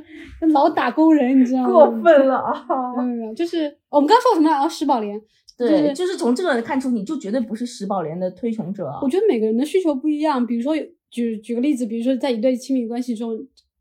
[0.54, 1.69] 老打工人，你知道吗？
[1.71, 2.63] 过分了啊！
[2.95, 4.65] 没有没有，就是我们刚刚说什么来着？
[4.67, 5.19] 哦，石宝莲。
[5.58, 9.10] 对，就是就是从这个看出，你就绝对不是石宝莲的推崇者啊我。
[9.10, 13.36] 觉得每个人的需求不一样，比如说有举举个例子，比如说在一对亲密关系中，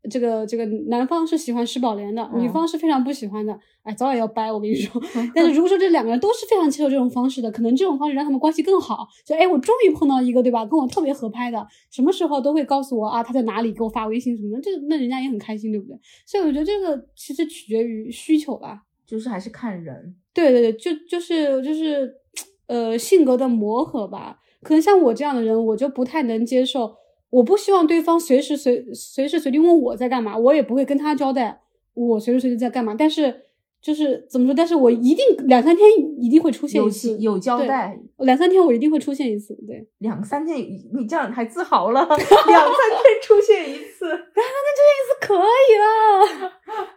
[0.09, 5.01] 这个这个男方是喜欢施宝莲的，女嗯方是非常不喜欢的，哎，早晚要掰，我跟你说。
[5.35, 9.07] 但是如果说这两个人都是非常接受这种方式的，可能这种方式让他们关系更好。
[9.25, 15.95] 就哎，我终于碰到一个对吧，跟我特别合拍的，什么时候都会告诉我啊他在哪里，给我发微信什么的，这那人家也很开心，对不对？
[16.25, 18.83] 所以我觉得这个其实取决于需求吧。
[19.05, 20.15] 就是还是看人。
[20.33, 22.11] 对对对，就就是就是，
[22.67, 24.37] 呃，性格的磨合吧。
[24.63, 26.95] 可能像我这样的人，我就不太能接受。
[27.31, 31.61] 我不希望对方随时随随时随地问我在干嘛，我也不会跟他交代
[31.93, 32.93] 我随时随地在干嘛。
[32.97, 33.45] 但是
[33.81, 34.53] 就是怎么说？
[34.53, 35.89] 但是我一定两三天
[36.19, 39.55] 一定会出现有一次，有交代，两三天我一定会出现一次。
[39.65, 45.83] 对，两三天，你这样还自豪了，两三天出现一次， 两三天出现一次可以了。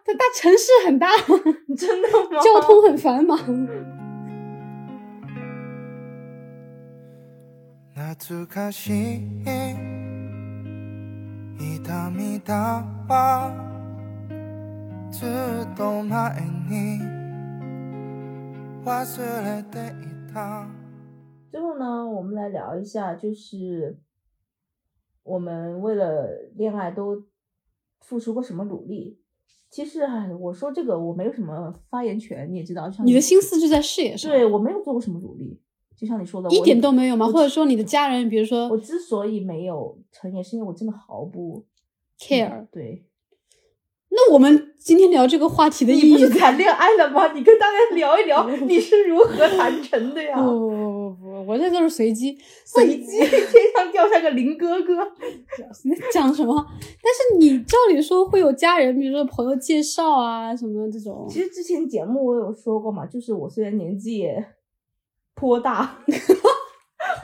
[0.04, 1.10] 这大城市很大，
[1.78, 2.38] 真的吗？
[2.42, 3.38] 交通很繁忙。
[11.83, 13.53] 懐かしい痛みだわ
[15.11, 17.01] ずっと前に
[18.85, 18.95] 忘
[19.43, 20.65] れていた
[21.51, 23.97] 最后呢，我们来聊一下，就是
[25.23, 27.23] 我们为了恋爱都
[27.99, 29.19] 付出过什么努力。
[29.69, 35.59] 其实，哎，我说这个我没有什么发言权，你也知道，就像你的心思就在事业上，对我没有做过什么努力，
[35.95, 37.27] 就像你说的，一我点都没有吗？
[37.27, 41.65] 我或者说你的家人，比如说我之所以没有成，也是因为我真的毫不
[42.20, 42.66] care。
[42.72, 43.04] 对，
[44.10, 47.32] 那我们今天聊这个话题的意义是谈恋爱了吗？
[47.32, 50.36] 你跟大家聊一聊 你是如何谈成的呀？
[50.40, 54.96] 不不不不，我这就是随机， 随机天上掉下个林哥哥，
[56.12, 56.66] 讲什么？
[57.02, 61.26] 但是你照理说会有家人，比如说朋友介绍啊什么这种。
[61.28, 64.44] 其实之前节目我有说过嘛，就是我虽然年纪也
[65.34, 65.98] 颇大，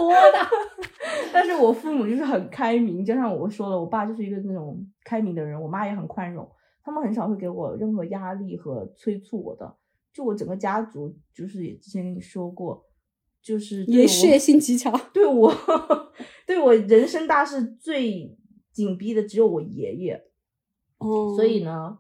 [0.01, 0.39] 泼的，
[1.33, 6.49] 但是我父母就是很开明，就像我说的，我爸就是一个那种开明的人，我妈也很宽容，
[6.83, 9.77] 他们很少会给我任何压力和催促我的。
[10.13, 12.85] 就我整个家族，就是也之前跟你说过，
[13.41, 14.93] 就是对我你事业心极强。
[15.13, 15.55] 对我
[16.45, 18.37] 对我人生大事最
[18.73, 20.21] 紧逼的只有我爷爷，
[20.99, 21.99] 哦，所以呢，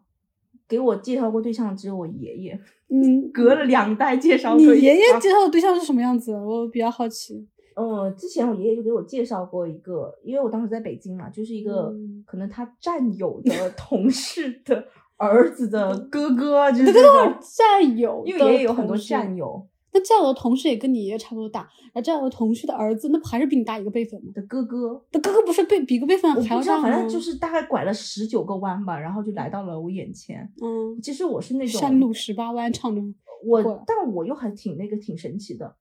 [0.66, 4.64] 给我介绍过对象只有我爷爷，嗯，隔了两代介绍你。
[4.64, 6.32] 爷爷介绍的对象是什么样子？
[6.34, 7.48] 我比较好奇。
[7.80, 14.84] 嗯，之前我爷爷就给我介绍过一个，因为我当时在北京嘛，就是一个、嗯可能他战友的 同事的
[15.16, 17.34] 儿子的哥哥，就是这这种。
[17.40, 19.34] 战友，因为爷爷有很多战。
[19.34, 24.30] 友那战友的同事也跟你爷爷差不多大，那战友的同事的儿子，那不还是比你大一个辈分吗？
[24.32, 26.82] 的哥哥，那哥哥不是辈比个辈分我不知道，还要大吗？
[26.82, 30.48] 反正就是大概拐了十九个弯吧，然后就来到了我眼前。
[30.62, 33.02] 嗯，其实我是那种山路十八弯唱的。
[33.44, 35.74] 我，但我又还挺那个挺神奇的，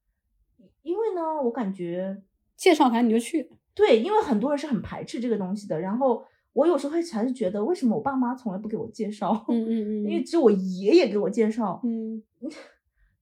[1.19, 2.17] 呢，我感觉
[2.57, 5.79] 介绍完你就去，对，因为很多人是很排斥这个东西的。
[5.79, 9.45] 然后我有时候会还是觉得，为什么我爸妈从来不给我介绍？
[9.49, 11.81] 嗯嗯嗯， 因为只有我爷爷给我介绍。
[11.83, 12.23] 嗯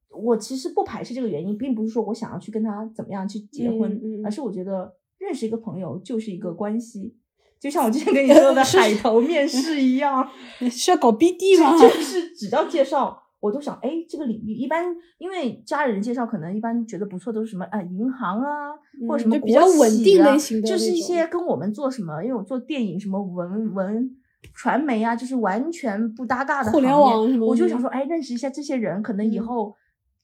[0.10, 7.16] 我其实不排斥这个原因，并不是说我想要去跟他怎么样去结婚，嗯嗯嗯而是我觉得认识一个朋友就是一个关系，
[7.60, 10.28] 就像我之前跟你 说的海投面试一样。
[10.72, 11.78] 是要搞 BD 吗？
[11.78, 14.86] 就是只要介绍，我都想，哎，这个领域一般，
[15.18, 18.72] 因为家人介绍可能一般觉得不错，都是什么啊、呃银行啊，
[19.08, 24.10] 或者什么比较稳定啊类型的就是一些跟我们做什么，因为我做电影什么文文
[24.54, 29.76] 传媒啊，就是完全不搭嘎的互联网什么我就想说，哎，认识一下这些人，可能以嗯后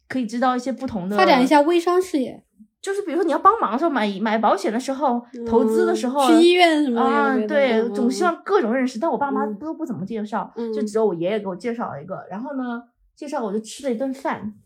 [0.07, 2.43] 可以知道一些不同的发展一下微商事业，
[2.81, 8.99] 就是比如说你要帮忙的时候，买买保险的时候，投资的时候，嗯去医院什么的啊，对，嗯总希望各种认识。
[8.99, 12.17] 但我爸妈嗯都不怎么介绍，就嗯只有我爷爷给我介绍了一个。
[12.29, 12.83] 然后呢，
[13.15, 14.59] 介绍我就吃了一顿饭，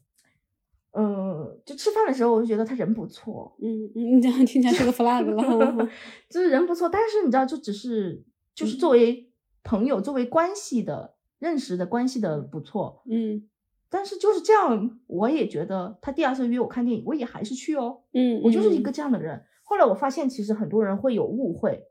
[0.92, 5.90] 嗯，就吃饭的时候我就觉得他人不错，嗯嗯，你这样听起来是个 flag 了。
[6.30, 6.90] 就是人不错。
[6.90, 8.24] 但是你知道，就只是
[8.56, 9.30] 就是作为
[9.64, 13.04] 朋友、作为关系的认识的关系的不错。
[13.10, 13.48] 嗯
[13.90, 18.02] 但是就是这样，我也觉得他第二次约我看电影，我也还是去哦。
[18.12, 19.42] 嗯，我就是一个这样的人。
[19.64, 21.84] 后来我发现，其实很多人会有误会，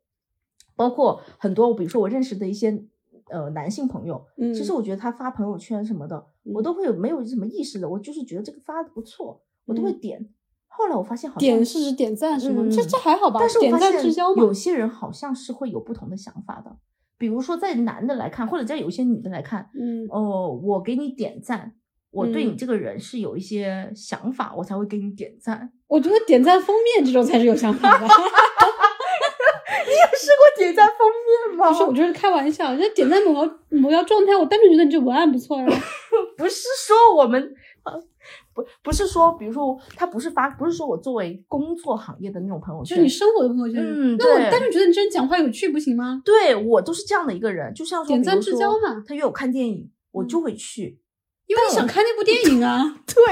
[0.74, 2.84] 包括很多，比如说我认识的一些
[3.30, 10.28] 呃男性朋友，嗯，其实我觉得他发朋友圈什么的，我都会有没有什么意识的，我就是觉得这个发的不错，我都会嗯点。
[10.68, 12.62] 后来我发现好像点是指点赞是吗？
[12.62, 13.40] 嗯这这还好吧？
[13.40, 14.42] 但是我点发现赞之交嘛。
[14.42, 16.76] 有些人好像是会有不同的想法的。
[17.18, 21.72] 比如说，在男的来看，或者在有些女的来看，嗯哦，我给你点赞，
[22.10, 25.72] 我对你嗯这个人是有一些想法，我才会给你点赞。
[25.86, 28.06] 我觉得点赞封面这种才是有想法的。
[30.16, 31.08] 试过点赞封
[31.48, 31.70] 面吗？
[31.70, 35.66] 不是，我就是开玩笑，那点赞某条某条状态，我单纯觉得你这文案不错呀。
[36.36, 37.42] 不是说我们，
[37.84, 37.92] 呃，
[38.54, 43.82] 不不是说，比如说他不是发，不是说我作为工作行业的那种朋友圈，就是你生活的朋友圈。
[43.82, 46.20] 嗯那我对单纯觉得你这人讲话有趣不行吗？
[46.24, 51.00] 对我都是这样的一个人，就像说点赞之交嘛他约我看电影，我就嗯会去。
[51.46, 52.82] 因为你想看那部电影啊。
[53.06, 53.24] 对，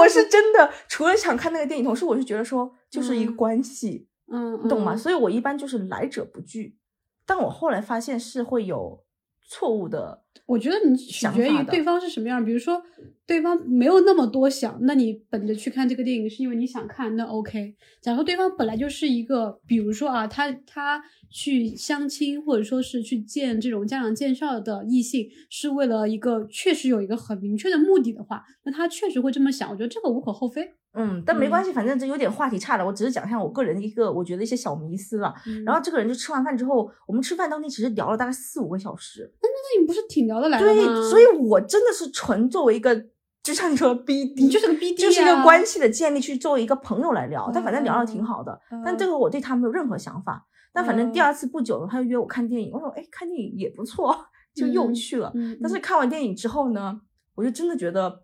[0.00, 4.94] 我是 真的，除了想看那个电影，同时我是觉得说，就是一个嗯关系，嗯，你懂吗？
[4.94, 6.78] 嗯所以我一般就是来者不拒，
[7.26, 9.04] 但我后来发现是会有
[9.42, 12.44] 错误的，我觉得你取决于对方是什么样。
[12.44, 12.82] 比如说，
[13.26, 17.74] 对方没有那么多想，那你本着去看这个电影是因为你想看，那 OK。
[18.00, 29.70] 假如对方本来就是一个，比如说啊，他他去相亲或者说是去见这种家长介绍的异性，是为了一个确实有一个很明确的目的的话，那他确实会这么想。
[29.70, 30.68] 我觉得这个无可厚非。
[30.92, 35.32] 嗯，但没关嗯系，反正这有点话题差了，我只是讲一下我个人的一个我觉得一些小迷思了。
[35.64, 42.94] 然后这个人就吃完饭之后，我们吃饭当天其实聊了大概四五个小时，那那你不是挺聊得来的对，所以我真的是纯作为一个，
[43.42, 47.50] 就像你说的 BD，你就是个 BD 就是一个啊关系的建立，去作为一个朋友来聊。
[47.52, 50.46] 但反正聊的挺嗯好的，嗯但这个我对他没有任何想法。
[50.72, 54.16] 但反正第嗯二次不久，他就约我看电影，我说哎，看电影也不错，
[54.54, 55.32] 就又嗯去了。
[55.34, 57.00] 嗯，但是看完电影之后呢，
[57.34, 58.22] 我就真的觉得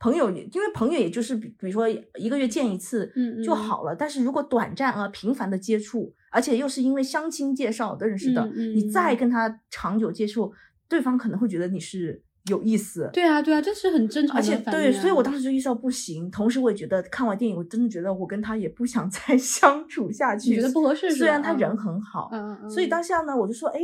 [0.00, 3.94] 朋友也，因为朋友也就是比比如说一个月见一次嗯嗯就好了。
[3.94, 10.52] 但是如果短暂而频繁的接触，而且又是因为相亲介绍的认识的，你再嗯跟他长久接触，
[10.88, 13.08] 对方可能会觉得你是有意思。
[13.12, 16.30] 对啊对啊，这是很正常而且对，所以我啊当时就意识到不行。
[16.30, 20.50] 同时，我也觉得看完电影，我真的觉得我跟他也不想 再相处下去。
[20.50, 23.78] 你觉得不合适是虽然他人很好，嗯嗯，所以当下呢，我就说，哎，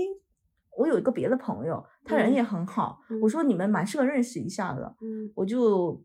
[0.78, 4.94] 我有一个别的朋友，他人嗯也很好，嗯我说你们蛮适合认识一下的。
[5.02, 6.02] 嗯我就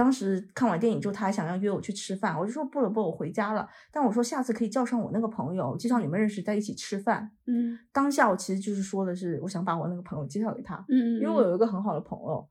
[0.00, 3.68] 当时看完电影之后，他还想要约我去吃饭，我就说不了不了，我回家了。
[3.92, 7.30] 但我说下次可以叫上我那个朋友，介绍你们认识，在一起吃饭。
[7.46, 12.48] 嗯当下我其实就是说的是，我想把我那个朋友介绍给他，嗯，因为我有一个很好的朋友。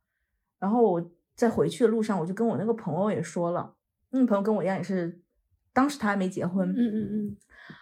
[0.59, 1.03] 然后我
[1.35, 3.73] 在回去的路上，我就跟我那个朋友也说了，
[4.11, 5.19] 那个朋友跟我一样也是，
[5.73, 7.37] 当时他还没结婚，嗯嗯嗯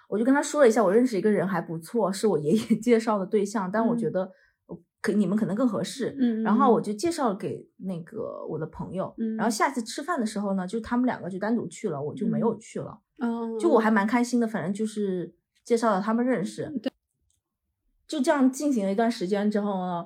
[0.07, 4.31] 我就跟他说了一下，我认识一个人还不错，是我爷爷 介绍的对象，但我觉嗯得呃
[5.07, 6.15] 可你们可能更合适。
[6.19, 12.99] 嗯，然后我就介绍给那个我的朋友，然后嗯下次吃饭的时候呢，就他们两个就单独去了，我就没有去了。
[13.19, 16.71] 嗯，就我还蛮开心的，反正就是介绍了他们认识，
[18.07, 20.05] 就这样进行了一段时间之后呢，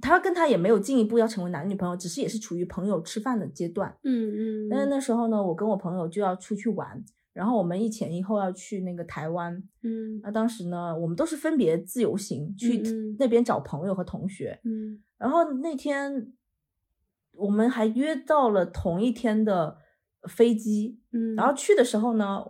[0.00, 3.96] 他跟他也没有进一步要成为男女朋友，只是也是处于朋友吃饭的阶段。
[4.04, 9.54] 嗯嗯，但是那时候呢，我跟我朋友就要出去玩，然后我们一前一后要去那个台湾。
[9.82, 12.82] 嗯那当时呢，我们都是分别自由行去
[13.18, 14.60] 那边找朋友和同学。
[14.64, 16.32] 嗯然后那天
[17.32, 19.78] 我们还约到了同一天的
[20.28, 20.98] 飞机。
[21.12, 22.44] 嗯，然后去的时候呢，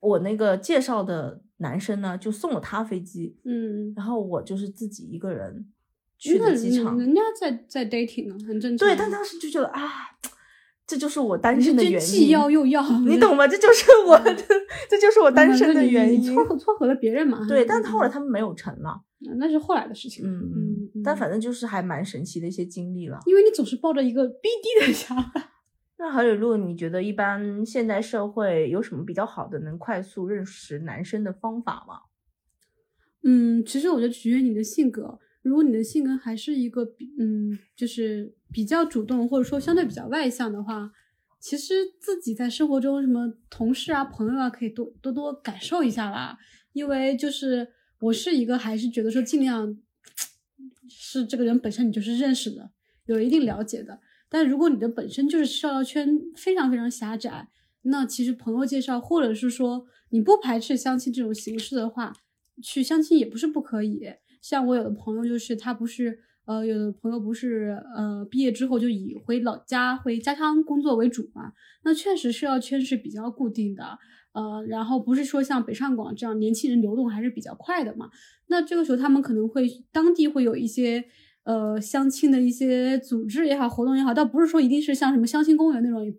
[0.00, 5.72] 我那个介绍的男生呢就送了他飞机，嗯，然后我就是自己一个人
[6.16, 6.98] 去那的机场。
[6.98, 8.88] 人家在在 dating 呢，很正常。
[8.88, 9.80] 对，但当时就觉得啊，
[10.88, 12.30] 这就是我单身的原因既因。
[12.30, 13.46] 要又要，你懂吗？
[13.46, 14.34] 这就是我的，
[14.88, 16.34] 这就是我单身的原因。
[16.34, 17.46] 撮合撮合了别人嘛？
[17.46, 19.02] 对，但后来嗯他们没有成了。
[19.38, 20.24] 那是后来的事情。
[20.26, 23.20] 嗯嗯嗯但反正就是还蛮神奇的一些经历了。
[23.26, 25.50] 因为你总是抱着一个 BD 的想法。
[26.00, 32.00] 那郝雨露，你觉得一般现代社会有什么比较好的能快速认识男生的方法吗？
[33.24, 35.18] 嗯，其实我觉得取决于你的性格。
[35.42, 40.90] 如果你的性格还是一个比嗯，就是比较主动，或者说相对比较外向的话，
[41.40, 46.36] 其实自己在生活中什么同事啊、朋友啊，可以多多多感受一下啦。
[46.72, 47.68] 因为就是
[48.00, 49.78] 我是一个还是觉得说尽量
[50.88, 52.70] 是这个人本身你就是认识的，
[53.06, 54.00] 有一定了解的。
[54.28, 57.48] 但如果你的本身就是社交圈非常非常狭窄，
[57.82, 62.12] 那其实朋友介绍，或者是说你不排斥相亲这种形式的话，
[62.62, 64.02] 去相亲也不是不可以。
[64.40, 71.52] 像我有的朋友就是他不是呃，有的朋友不是呃毕业之后就以回老家回家乡工作为主嘛，
[71.84, 73.98] 那确实社交圈是比较固定的。
[74.32, 78.10] 呃，然后不是说像北上广这样年轻人流动还是比较快的嘛，
[78.48, 81.04] 那这个时候他们可能会当地会有一些。
[81.44, 86.12] 呃，相亲的一些组织也好，活动也好，倒不是说一定是像什么相亲公园那种，也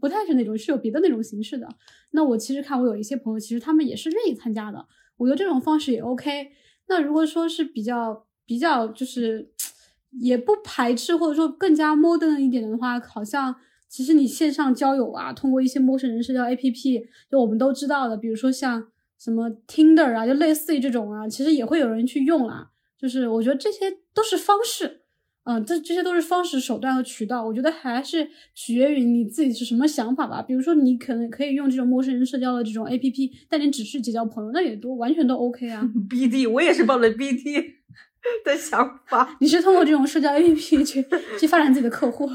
[0.00, 1.68] 不太是那种，是有别的那种形式的。
[2.12, 4.86] 那我其实看我有一些朋友，其实他们也是愿意参加的，
[5.16, 6.52] 我觉得这种方式也 OK。
[6.88, 9.50] 那如果说是比较比较就是
[10.20, 13.54] 也不排斥，或者说更加 modern 一点的话，好像
[13.88, 22.70] 其实你线上交友啊，通过一些陌生人社交 APP，就我们都知道的，比如说像什么 Tinder 啊，就类似于这种啊，其实也会有人去用啦。
[22.98, 25.02] 就是我觉得这些都是方式，
[25.48, 30.42] 嗯，这这些都是方式、手段和渠道，我觉得还是取决于你自己是什么想法吧。
[30.42, 35.88] 比如说，你可能可以用这种陌生人社交的这种 A P P，但你只是结交朋友，那也都完全都 OK 啊。
[36.10, 37.64] BD，我也是抱着 BD
[38.44, 41.06] 的想法， 你是通过这种社交 A P P 去
[41.38, 42.28] 去发展自己的客户，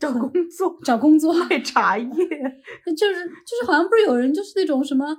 [0.00, 2.06] 找工作、找工作，卖茶叶。
[2.08, 5.14] 就是就是好像不是有人就是那种什么，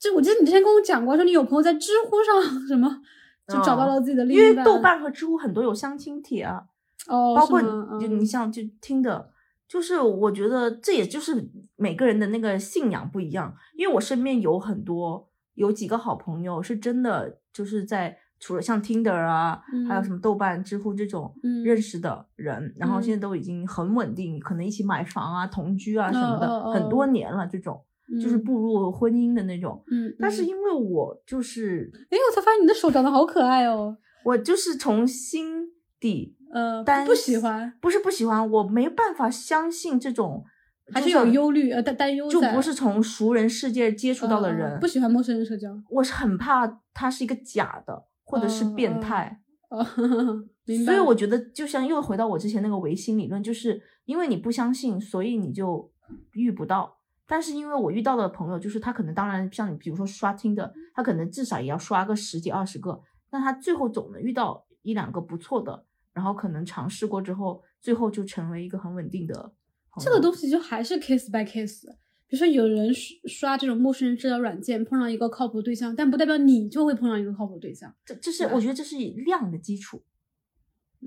[0.00, 3.02] 就我记得你之前跟我讲过，说你有朋友在知乎上什么
[3.48, 6.64] 就找到了自己的另因为，豆瓣和知乎很多有相亲帖啊，
[7.08, 7.60] 哦，包括
[8.00, 9.30] 你你像就听的，
[9.68, 13.54] 就是我觉得这也就是每个人的那个信仰不一样。
[13.74, 27.82] 因为我身边有很多有几个好朋友是真的就是在除了像 Tinder 啊，还有嗯什么豆瓣、知乎这种嗯认识的人，然后现在嗯都已经很稳定，可能一起买房啊、同居啊什么的，哦哦很多哦年了这种。
[28.20, 33.96] 就是嗯步入婚姻的那种，嗯，嗯但是因为我就是哎，我才发现你的手长得好可爱哦。
[34.24, 35.68] 我就是从心
[36.00, 40.44] 底呃，担不喜欢，不是不喜欢，我没办法相信这种，
[40.92, 45.76] 还是有忧虑呃担担忧，就不是从熟人世界接触到的呃人，不喜欢陌生人社交。
[45.90, 49.40] 我是很怕他是一个假的，或者是变态。
[49.68, 49.84] 哦，
[50.64, 50.92] 明白。
[50.92, 55.90] 所以我觉得，就像又回到我之前那个唯心理论，就是因为你不相信，所以你就
[56.34, 56.98] 遇不到。
[57.26, 69.52] 但是因为我遇到的朋友，就是他可能当然像你，比如说刷听的，他可能至少也要刷个十几二十个，但他最后总能遇到一两个不错的，然后可能尝试过之后，最后就成为一个很稳定的。
[69.98, 71.86] 这个东西就还是 case by case。
[72.28, 77.94] 比如说，有人刷刷这种陌生人社交软件，碰上一个靠谱对象，但不代表你就会碰上一个靠谱对象。
[78.04, 80.02] 这这是我觉得这是以量的基础。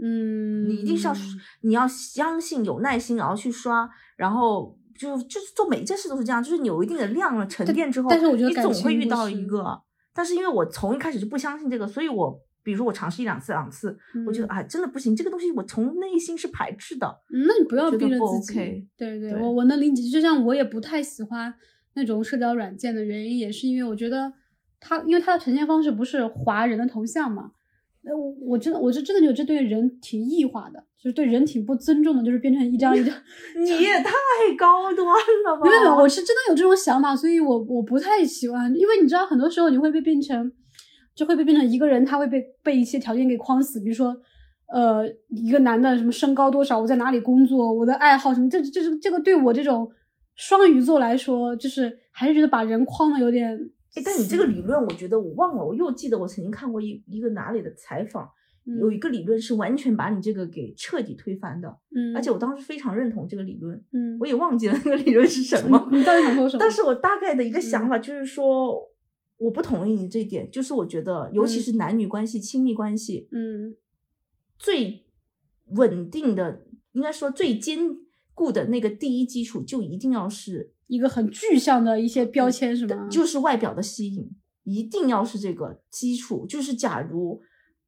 [0.02, 1.14] 嗯，你一定是要，
[1.60, 9.82] 你要相信有耐心，然后去刷，然后就就是做每一件事都是这样，就是你有一定的量了沉淀之后，但是我觉得你总会遇到一个。
[10.14, 13.98] 但是因为我从一开始就不相信这个，所以我比如说我尝试一两次两次，
[14.28, 17.08] 我觉得嗯啊真的不行，这个东西我从内心是排斥的。
[17.34, 18.60] 嗯那你不要逼着自己。
[18.60, 20.04] OK 对对，对我我能理解。
[20.10, 21.54] 就像我也不太喜欢
[21.94, 24.34] 那种社交软件的原因，也是因为我觉得
[24.82, 27.52] 它，因为它的呈现方式不是划人的头像嘛。
[28.06, 33.14] 呃，我我真的，我是真的觉得这对人挺异化的，就是对人挺不尊重的，就是变成一张一张。
[33.60, 34.14] 你也太
[34.58, 35.64] 高端了吧！
[35.64, 40.52] 没有没有，我是真的有这种想法，所以我我不太喜欢，因为你知道，很多时候你会被变成，
[41.14, 44.16] 就会被变成一个人，他会被被一些条件给框死，比如说，
[44.72, 49.90] 呃，一个男的什么身高多少，我在哪里工作，我的爱好什么，这这这这个对我这种
[50.36, 53.60] 双鱼座来说，就是还是觉得把人框的有点
[53.96, 58.30] 哎，但你这个理论，我觉得我忘了，我又记得我曾经看过一一个哪里的采访，
[58.80, 65.88] 有一个理论是完全把你这个给彻底推翻的，嗯，而且我当时非常认同这个理论，嗯，我也忘记了那个理论是什 么。
[65.92, 66.60] 你你到底想说什么？
[66.60, 67.88] 但是我大概的一个想？
[67.88, 67.90] 嗯。
[67.90, 68.80] 法就是说，
[69.38, 71.62] 我不同意你这一点，就是我觉得，尤其嗯。
[71.62, 73.76] 是男女关系、亲密关系，嗯。
[74.60, 75.06] 最
[75.72, 77.80] 稳定的，应该说最坚
[78.36, 83.08] 固的那个第一基础，就一定要是一个很具象的一些标签是吗？
[83.10, 84.30] 就是外表的吸引，
[84.66, 86.46] 一定要是这个基础。
[86.46, 87.40] 就是假如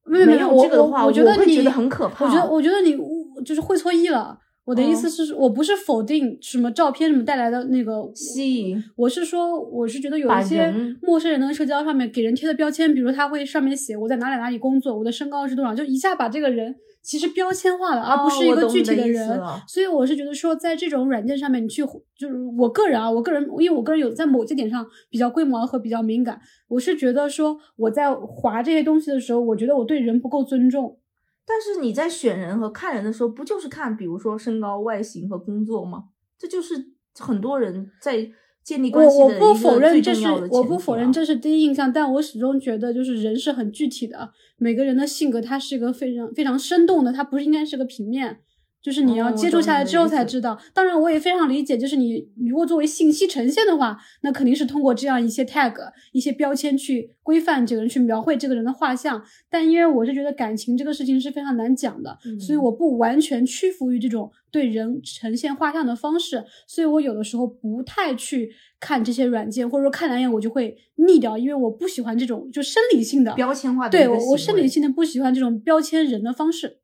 [0.05, 2.25] 没有这个的话，我我觉得你会觉得很可怕。
[2.25, 2.95] 我觉得我觉得你
[3.43, 4.37] 就是会错意了。
[4.63, 10.71] 我的意思嗯是，我不是否定什么照片什么带来的那个吸引，我是说，我是觉得有一些
[11.01, 19.41] 陌生人的社交上面给人贴的标签，比如他会上面写我在哪里哪里工作，我的身高是多少，就一下把这个人其实标签化了，而不哦是一个具体的人。
[19.67, 21.83] 所以我是觉得说，在这种软件上面，你去
[22.15, 30.99] 就是我个人啊，我个人因为我个人有在某些点上比较龟毛和比较敏感，我是觉得说我在划这些东西的时候，我觉得我对人不够尊重。
[31.43, 36.03] 但是你在选人和看人的时候，不就是看比如说身高、外形和工作吗？
[36.37, 36.75] 这就是
[37.19, 38.29] 很多人在
[38.64, 48.39] 建立关系我我不的一个最否认这是重要的我不否认这是第一印象，但我始终觉得就是人是很具体的，每个人的性格它是一个非常非常生动的，它不是应该是个平面。
[48.82, 50.57] 就是你要哦接触下来之后才知道。
[50.73, 55.73] 当然，我也非常理解，就是你如果作为信息呈现的话，那肯定是通过这样一些 tag、
[56.11, 59.23] 一些标签去规范这个人，去描绘这个人的画像。
[59.49, 76.79] 但因为我是觉得感情这个事情是非常难讲的，所以嗯我不完全屈服于这种对人呈现画像的方式，所以我有的时候不太去看这些软件，或者说看两眼我就会腻掉，因为我不喜欢这种就生理性的标签化的对我我生理性的不喜欢这种标签人的方式。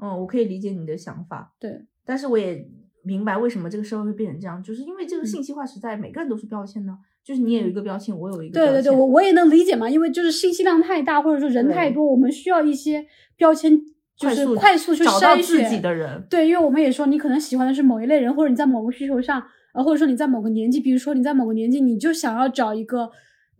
[0.00, 2.66] 对嗯，我可以理解你的想法，对，但是我也
[3.02, 13.80] 明白为什么这个社会会变成这样，就是因为这个嗯信息化时代，每个人都是标签呢，就是你也有一个标签，我有一个对对对，我我也能理解嘛，因为就是信息量太大，或者说人太多，我们需要一些标签，
[14.16, 15.82] 就是快速去找到筛自己选。
[15.82, 19.42] 的人，对，因为我们也说，你可能喜欢的是某一类人，或者你在某个需求上，
[19.72, 23.10] 呃，或者说你在某个年纪，比如说你在某个年纪，你就想要找一个，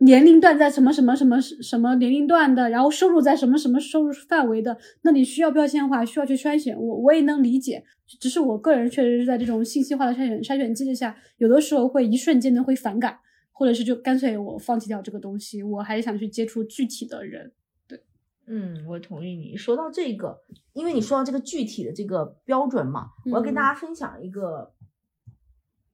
[0.03, 6.75] 年龄段在什么什么什么什么年龄段的，然后收入在什么什么收入范围的，那你需要标签化，需要去筛选。
[6.75, 7.83] 我我也能理解，
[8.19, 13.19] 只是我个人确实是在这种信息化的筛选筛选机制下，有的时候会一瞬间的会反感，
[13.51, 17.51] 或者是就干脆我放弃掉这个东西，我还是想去接触具体的人。
[17.87, 18.01] 对
[18.47, 20.41] 嗯，我同意你说到这个，
[20.73, 24.73] 因为你说到这个具体的这个标准嘛，我要跟大嗯家分享一个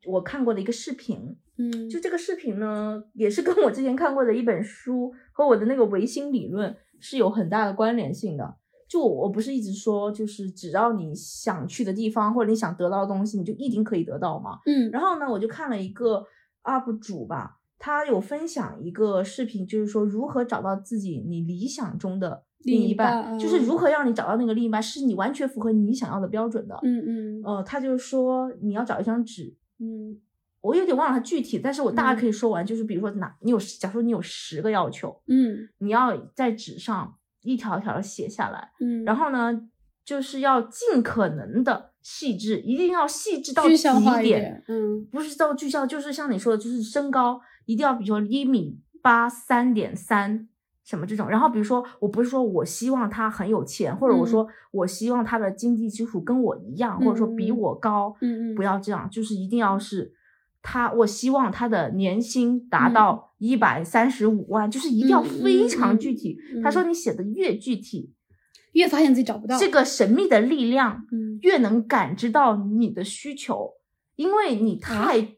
[0.06, 1.36] 我看过的一个视频。
[1.58, 8.56] 嗯，就这个视频呢，也是跟我之前看过的一本书和我的那个唯心理论是有很大的关联性的。
[8.88, 14.60] 就我我不是一直说，就是只要你想去的地方或者你想得到的东西，你就一定可以得到嘛？
[14.66, 16.26] 嗯然后呢，我就看了一个
[16.64, 26.80] UP 主吧，他有分享一个视频，就是说如何找到自己你理想中的另另一一半，就是嗯如何让你找到那个另一半是你完全符合你想要的标准的。
[26.84, 30.18] 嗯嗯呃，他就是说你要找一张纸，嗯
[30.68, 32.20] 我有点忘了他具体，但是我大概嗯。
[32.20, 35.68] 可以说完，就是比如说哪你有，假如说你有十个要求，嗯。
[35.80, 39.62] 你要在纸上一条一条的写下来，嗯，然后呢，
[40.04, 45.06] 就是要尽可能的细致，一定要细致到极点，点，嗯。
[45.12, 50.50] 不是到具象，就是像你说的，就是身高一定要，比如说一米八三点三
[50.84, 51.30] 什么这种。
[51.30, 54.28] 然后比如说，我不是说我希望他很有钱，或者我嗯。
[54.28, 57.58] 说我希望他的经济基础跟我一样，或者说比嗯。
[57.58, 58.56] 我高，嗯嗯。
[58.56, 60.14] 不要这样，就是一定要是
[60.62, 62.94] 他，我希望他的年薪达嗯。
[62.94, 66.38] 到一百三十五万，就是一定要嗯非常具体。
[66.64, 68.14] 他说嗯你写的越具体，
[68.72, 71.38] 越发现自己找不到这个神秘的力量嗯。
[71.42, 73.74] 越能感知到你的需求，
[74.16, 75.06] 因为你啊？
[75.06, 75.36] 太、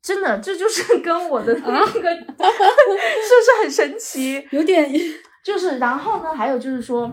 [0.00, 4.42] 真的，这就是 跟我的那啊个、是不是很神奇？
[4.52, 4.90] 有点？
[5.44, 7.12] 就是然后呢，还有就是说，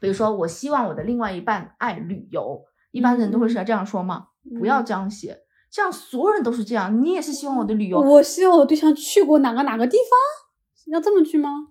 [0.00, 4.26] 比如说我希望我的另外一半爱旅游，一般人都会是这样说嘛，
[4.58, 4.84] 不要嗯。
[4.84, 5.41] 这样写，
[5.72, 11.68] 这样所有人都是这样，你也是希望我的旅游我希望我对象去过哪个哪个地方，要这么去吗？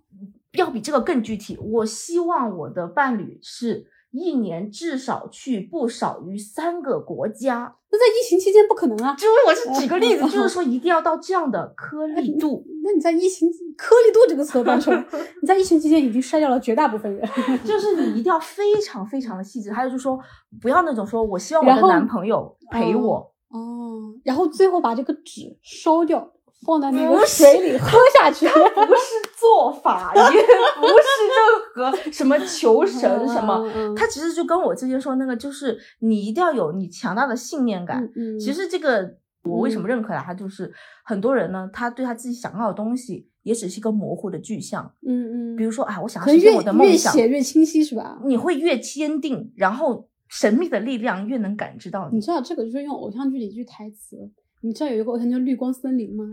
[0.54, 1.58] 要比这个更具体。
[1.62, 7.76] 我希望我的伴侣是一年至少去不少于三个国家。
[7.89, 9.14] 那在疫情期间不可能啊。
[9.16, 15.06] 就是我是举个例子， 就是说一定要到这样的颗粒度，那你在疫情颗粒度这个词都搬出来，
[15.41, 17.30] 你在疫情期间已经筛掉了绝大部分人。
[17.64, 19.72] 就是你一定要非常非常的细致。
[19.72, 20.20] 还有就是说，
[20.62, 26.32] 不要那种说我希望我的男朋友陪我，哦，然后最后把这个纸烧掉，
[26.66, 28.47] 放在那个水里喝下去。
[28.47, 29.02] 不是
[29.38, 33.64] 做法，也不是任何什么求神什么。
[33.95, 38.04] 他其实就跟我之前说那个，就是你一定要有你强大的信念感。
[38.16, 40.72] 嗯嗯，其实这个我为什么嗯认可他，就是
[41.04, 44.93] 很多人呢，他对他自己想要的东西也只是一个模糊的具象。
[45.06, 48.20] 嗯嗯，比如说，啊，我想要实现我的梦想越想，写越清晰是吧？
[48.24, 52.15] 你会越坚定，然后神秘的力量越能感知到你。
[52.15, 54.17] 你知道这个就是用偶像剧里一句台词，
[54.61, 56.23] 你知道有一个偶像叫《绿光森林》吗？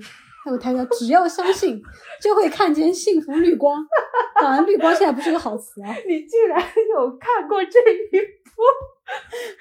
[0.45, 1.83] 还有台词叫“只要相信，
[2.23, 3.85] 就会看见幸福绿光”。
[4.41, 5.93] 当然，绿光现在不是个好词啊。
[6.07, 6.59] 你竟然
[6.97, 8.63] 有看过这一部？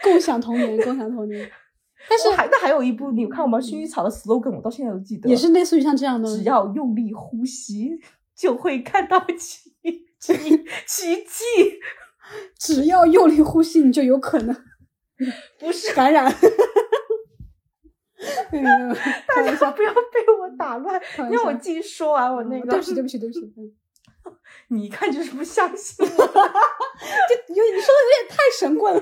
[0.04, 1.50] 共享童年，共享童年。
[2.08, 3.60] 但是还那还有一部，你有看我们？
[3.60, 7.90] 薰衣草的 slogan 我到现在都记得，也是类似于像这样的，只要用力呼吸，
[8.38, 9.72] 就会看到奇
[10.22, 10.34] 奇
[10.86, 11.80] 奇迹。
[12.58, 14.56] 只要用力呼吸，你就有可能
[15.60, 16.26] 不是， 感染。
[18.52, 18.96] 没有没有，
[19.28, 20.00] 开玩笑，不要被
[20.40, 21.02] 我打乱。
[21.32, 22.68] 让我继续说完我那个。
[22.68, 23.40] 对不起，对不起，对不起。
[23.56, 23.72] 嗯
[24.70, 29.02] 你一看就是不相信 我，就有你说的有点太神棍了，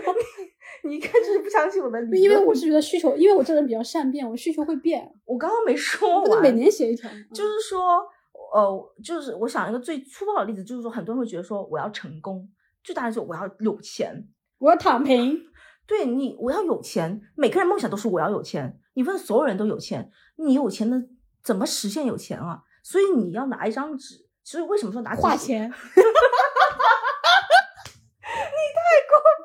[0.84, 2.22] 你一看就是不相信我的理论。
[2.22, 7.10] 因为我是觉得需求，因为我这人比较善变，我需求会变，我刚刚没说完，不能每年写一条。
[7.34, 8.06] 就是说，
[8.54, 12.48] 呃，就是我想一个最粗暴的例子，就是说很多人会觉得说我要成功，
[12.86, 14.30] 最大的就是我要有钱。
[14.60, 15.42] 我要躺平，
[15.88, 17.20] 对你，我要有钱。
[17.36, 18.80] 每个人梦想都是我要有钱。
[18.94, 21.04] 你问所有人都有钱，你有钱的
[21.44, 22.62] 怎么实现有钱啊？
[22.84, 24.28] 所以你要拿一张纸。
[24.44, 25.24] 所以为什么说拿纸写？
[25.28, 25.74] 花钱。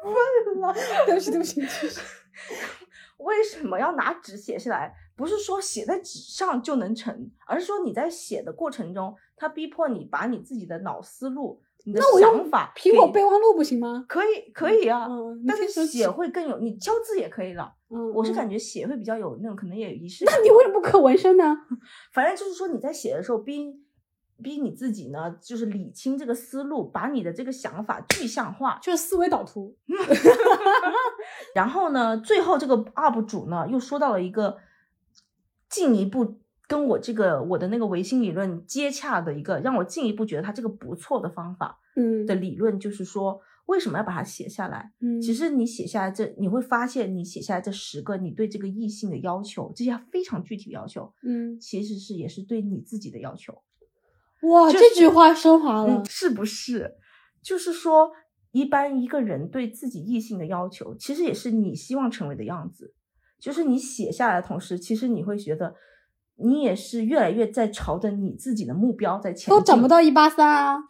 [0.03, 0.75] 问了，
[1.07, 2.01] 对不起，对不起，对不起。
[3.19, 4.95] 为什么要拿纸写下来？
[5.15, 14.05] 不是说写在纸上就能成，而是说你在写的过程中，它逼迫你把你自己的脑思路、你的想法苹果备忘录不行吗？
[14.09, 17.73] 可以可以啊，嗯，但是写会更有，你敲字也可以了。
[17.89, 20.35] 嗯，我是感觉，写会比较有那种，可能也有仪式感。
[20.37, 21.57] 那你为什么不刻纹身呢？
[22.13, 23.81] 反正就是说你在写的时候逼
[24.43, 28.79] 逼你自己呢，就是理清这个思路，把你的这个想法具象化。
[28.83, 29.77] 就是思维导图。
[31.55, 34.59] 然后呢，最后这个 UP 主呢又说到了一个
[35.69, 36.39] 进一步
[36.71, 44.93] 跟我这个我的那个唯心理论接洽的一个，让我进一步觉得他这个不错的方法嗯的理论，就是说为什么要把它写下来？
[45.01, 53.53] 嗯，其实你写下来这，你会发现你写下来这十个你对这个异性的要求，这些非常具体的要求，嗯其实是也是对你自己的要求。
[54.43, 56.05] 哇，就是这句话升华了嗯，。
[56.05, 56.95] 是不是？
[57.43, 58.13] 就是说，
[58.53, 62.95] 一般一个人对自己异性的要求，其实也是你希望成为的样子。
[63.41, 65.75] 就是你写下来的同时，其实你会觉得，
[66.43, 69.55] 你也是越来越在朝着你自己的目标在前进。
[69.55, 70.85] 都长不到一八三啊。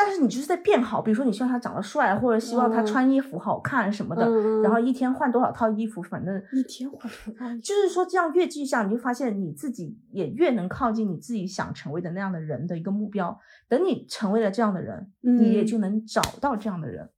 [0.00, 4.30] 但是你就是在变好，比如说你希望他长得帅，或者希望他嗯穿衣服好看什么的，
[4.62, 13.36] 然后一天换多少套衣服，反正一天换就是说这样越继续下，你就发现你自己也越能靠近你自己想成为的那样的人的一个目标。
[13.68, 17.10] 等你成为了这样的人，你也嗯就能找到这样的人，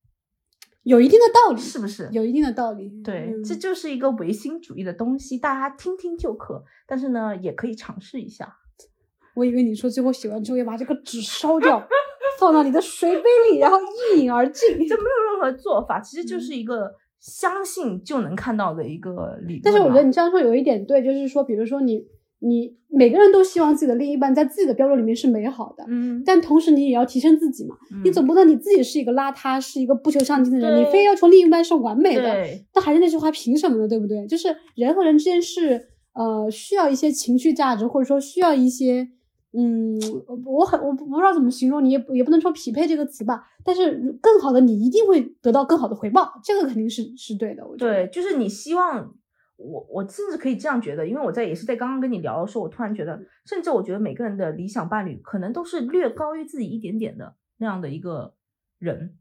[0.83, 2.09] 有一定的道理，是不是？
[2.11, 2.91] 有一定的道理。
[3.05, 6.65] 对，嗯这就是一个唯心主义的东西，大家听听就可。
[6.87, 8.57] 但是呢，也可以尝试一下。
[9.35, 11.87] 我以为你说最后写完之后要把这个纸烧掉，
[12.41, 13.79] 放到你的水杯里，然后
[14.15, 14.69] 一饮而尽。
[14.89, 19.61] 这没有任何做法，其实就是一个相信就能看到的一个理。
[19.63, 22.05] 但是我觉得你这样说有一点对，就是说，比如说你
[22.41, 27.77] 你每个人都希望自己的另一半在自己的标准里面是美好的，嗯，但同时你也要提升自己嘛。
[28.03, 33.87] 你嗯总不能你自己是一个邋遢，是一个不求上进的人，你非要求另一半是完美的，对那还是那句话，凭什么呢？
[33.87, 34.27] 对不对？
[34.27, 39.09] 就是人和人之间是呃需要一些情绪价值，或者说需要一些
[39.53, 40.01] 嗯，
[40.47, 47.67] 我很我不不知道怎么形容，你也也不能说匹配这个词吧，但是更好的你一定会得到更好的回报，这个肯定是是对的。
[47.67, 49.13] 我觉得对，就是你希望
[49.61, 58.35] 我，我甚至可以这样觉得，因为我在也是在刚刚跟你聊的时候，我突然觉得，甚至我觉得每个人的理想伴侣可能都是略高于自己一点点的那样的一个
[58.79, 59.17] 人，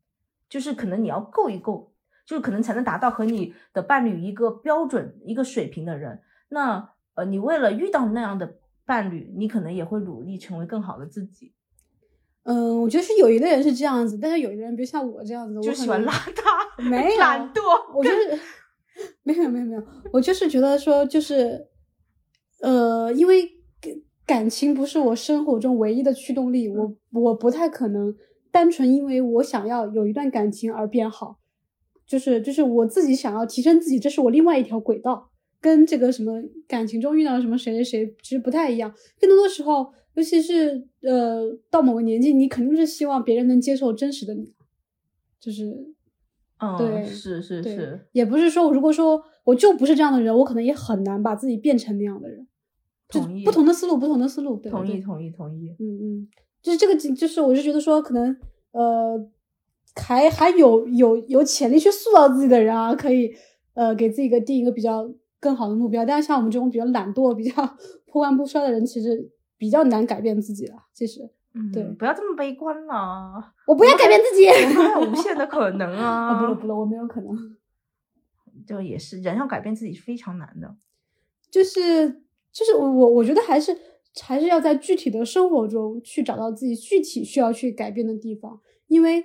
[0.47, 1.93] 就是可能你要够一够，
[2.25, 6.21] 就是可能才能达到和你的伴侣一个标准一个水平的人。
[6.49, 11.53] 那呃，你为了遇到那样的伴侣，你可能也会努力成为更好的自己，
[12.43, 17.61] 嗯，我觉得是有一个人是这样子，但是有一个人，比如像我这样子，我就喜欢邋遢、没有懒惰。
[17.93, 18.39] 我就是
[19.35, 21.67] 没有没有没有，我就是觉得说就是，
[22.61, 23.47] 呃，因为
[24.25, 28.15] 感情不是我生活中唯一的驱动力，我我不太可能
[28.51, 31.39] 单纯因为我想要有一段感情而变好，
[32.05, 35.29] 就是就是我自己想要提升自己，这是我另外一条轨道，
[35.61, 44.53] 跟这个什么感情中遇到什么谁谁谁其实不太一样，更多的时候，尤其是呃到某个年纪，你肯定是希望别人能接受真实的你，
[45.39, 45.93] 就是
[46.59, 52.47] 嗯，对是是是，也不是说，如果说我就不是这样的人，我可能也很难把自己变成那样的人。
[53.09, 55.75] 就同意不同的思路，不同的思路，对对同意同意同意。
[55.79, 56.27] 嗯嗯，
[56.61, 58.35] 就是这个，就是我就觉得说，可能
[58.71, 59.17] 呃，
[59.95, 63.33] 还还有有有潜力去塑造自己的人啊，可以
[63.73, 66.05] 呃给自己一个定一个比较更好的目标。
[66.05, 67.55] 但是像我们这种比较懒惰、比较
[68.05, 70.75] 破罐破摔的人，其实比较难改变自己了。
[70.93, 76.39] 其实嗯，对不要这么悲观啦，我不要改变自己，我们还有无限的可能啊，啊！
[76.39, 77.57] 不了不了，我没有可能。
[78.67, 80.75] 就也是人要改变自己是非常难的。
[81.49, 82.07] 就是
[82.51, 83.75] 就是我我我觉得还是
[84.21, 89.23] 还是要在具体的生活中去找到自己具体需要去改变的地方，因为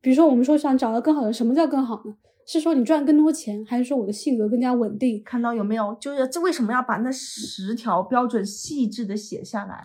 [0.00, 2.16] 比如说我们说想找到更好的，什么叫更好呢？
[2.46, 5.22] 是说你赚更多钱，还是说我的性格更加稳定？
[5.24, 5.94] 看到有没有？
[6.00, 9.82] 就是这为什么要把那十条标准细致的写下来？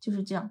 [0.00, 0.50] 就是这样。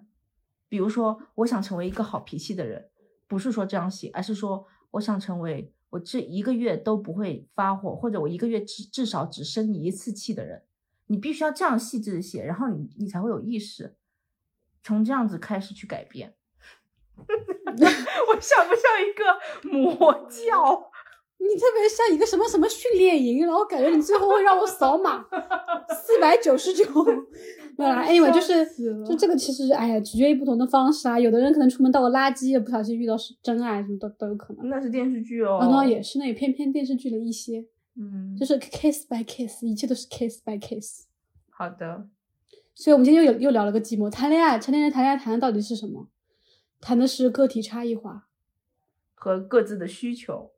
[0.70, 2.90] 比如说，我想成为一个好脾气的人，
[3.28, 10.64] 不是说这样写，而是说我想成为我这一个月都不会发火，或者我一个月至至少只生你一次气的人。
[11.08, 13.96] 你必须要这样细致的写，然后你你才会有意识，
[14.84, 16.36] 从这样子开始去改变。
[17.18, 19.40] 我像不像一个
[19.70, 20.92] 魔教？
[21.40, 25.26] 你特别像一个什么什么训练营，然后感觉你最后会让我扫码
[26.04, 26.84] 四百九十九。
[27.78, 28.66] 没有啦，anyway，就是
[29.06, 31.20] 就这个其实哎呀，取决于不同的方式啊。
[31.20, 34.68] 有的人可能出门倒个垃圾，不小心遇到是真爱，什么都都有可能。
[34.68, 35.58] 那是电视剧哦。
[35.58, 37.64] 啊，那也是，那也偏偏电视剧的一些。
[37.96, 41.04] 嗯，就是 case by case，一切都是 case by case。
[41.50, 42.08] 好的。
[42.74, 46.08] 所以我们今天又有又聊了个寂寞，谈恋爱，成年人谈恋爱谈的到底是什么？
[46.82, 48.28] 谈的是个体差异化。
[49.16, 50.52] 和各自的需求。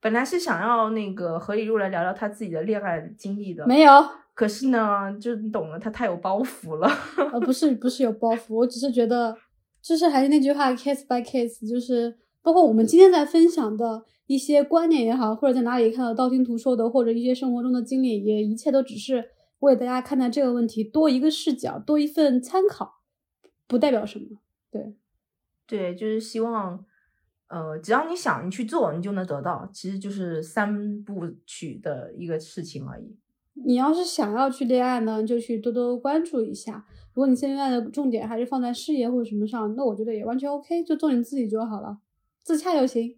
[0.00, 3.92] 本来是想要那个何以入来聊聊他自己的恋爱经历的，没有，
[4.36, 6.86] 可是呢，就你懂了，他太有包袱了。
[7.32, 9.34] 呃， 不是不是有包袱，我只是觉得，
[9.80, 19.30] 就是还是那句话，case by case，就是包括我们今天在分享的一些观念也好，或者在哪里看到道听途说的，或者一些生活中的经历，也一切都只是
[19.60, 23.00] 为大家看待这个问题多一个视角，多一份参考，
[23.66, 24.26] 不代表什么。
[24.70, 24.94] 对，
[25.66, 26.84] 对，就是希望，
[27.48, 29.66] 呃，只要你想，你去做，你就能得到。
[29.72, 33.16] 其实就是三部曲的一个事情而已。
[33.64, 36.84] 你要是想要去恋爱呢，就去多多关注一下。
[37.14, 41.98] 如果你现在的重点还是放在事业或者什么上，那我觉得也完全 OK，就做你自己就好了，
[42.42, 43.16] 自洽就行。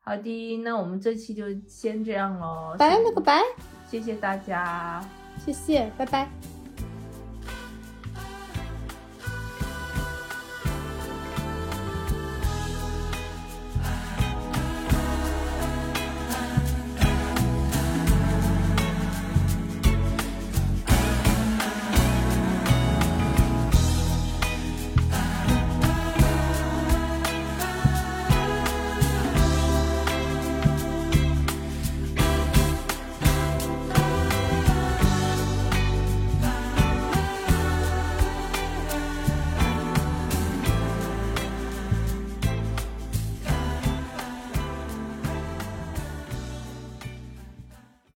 [0.00, 2.74] 好的，那我们这期就先这样喽。
[2.78, 3.42] 拜了个拜，
[3.90, 5.04] 谢谢大家。
[5.44, 6.55] 谢谢，拜拜。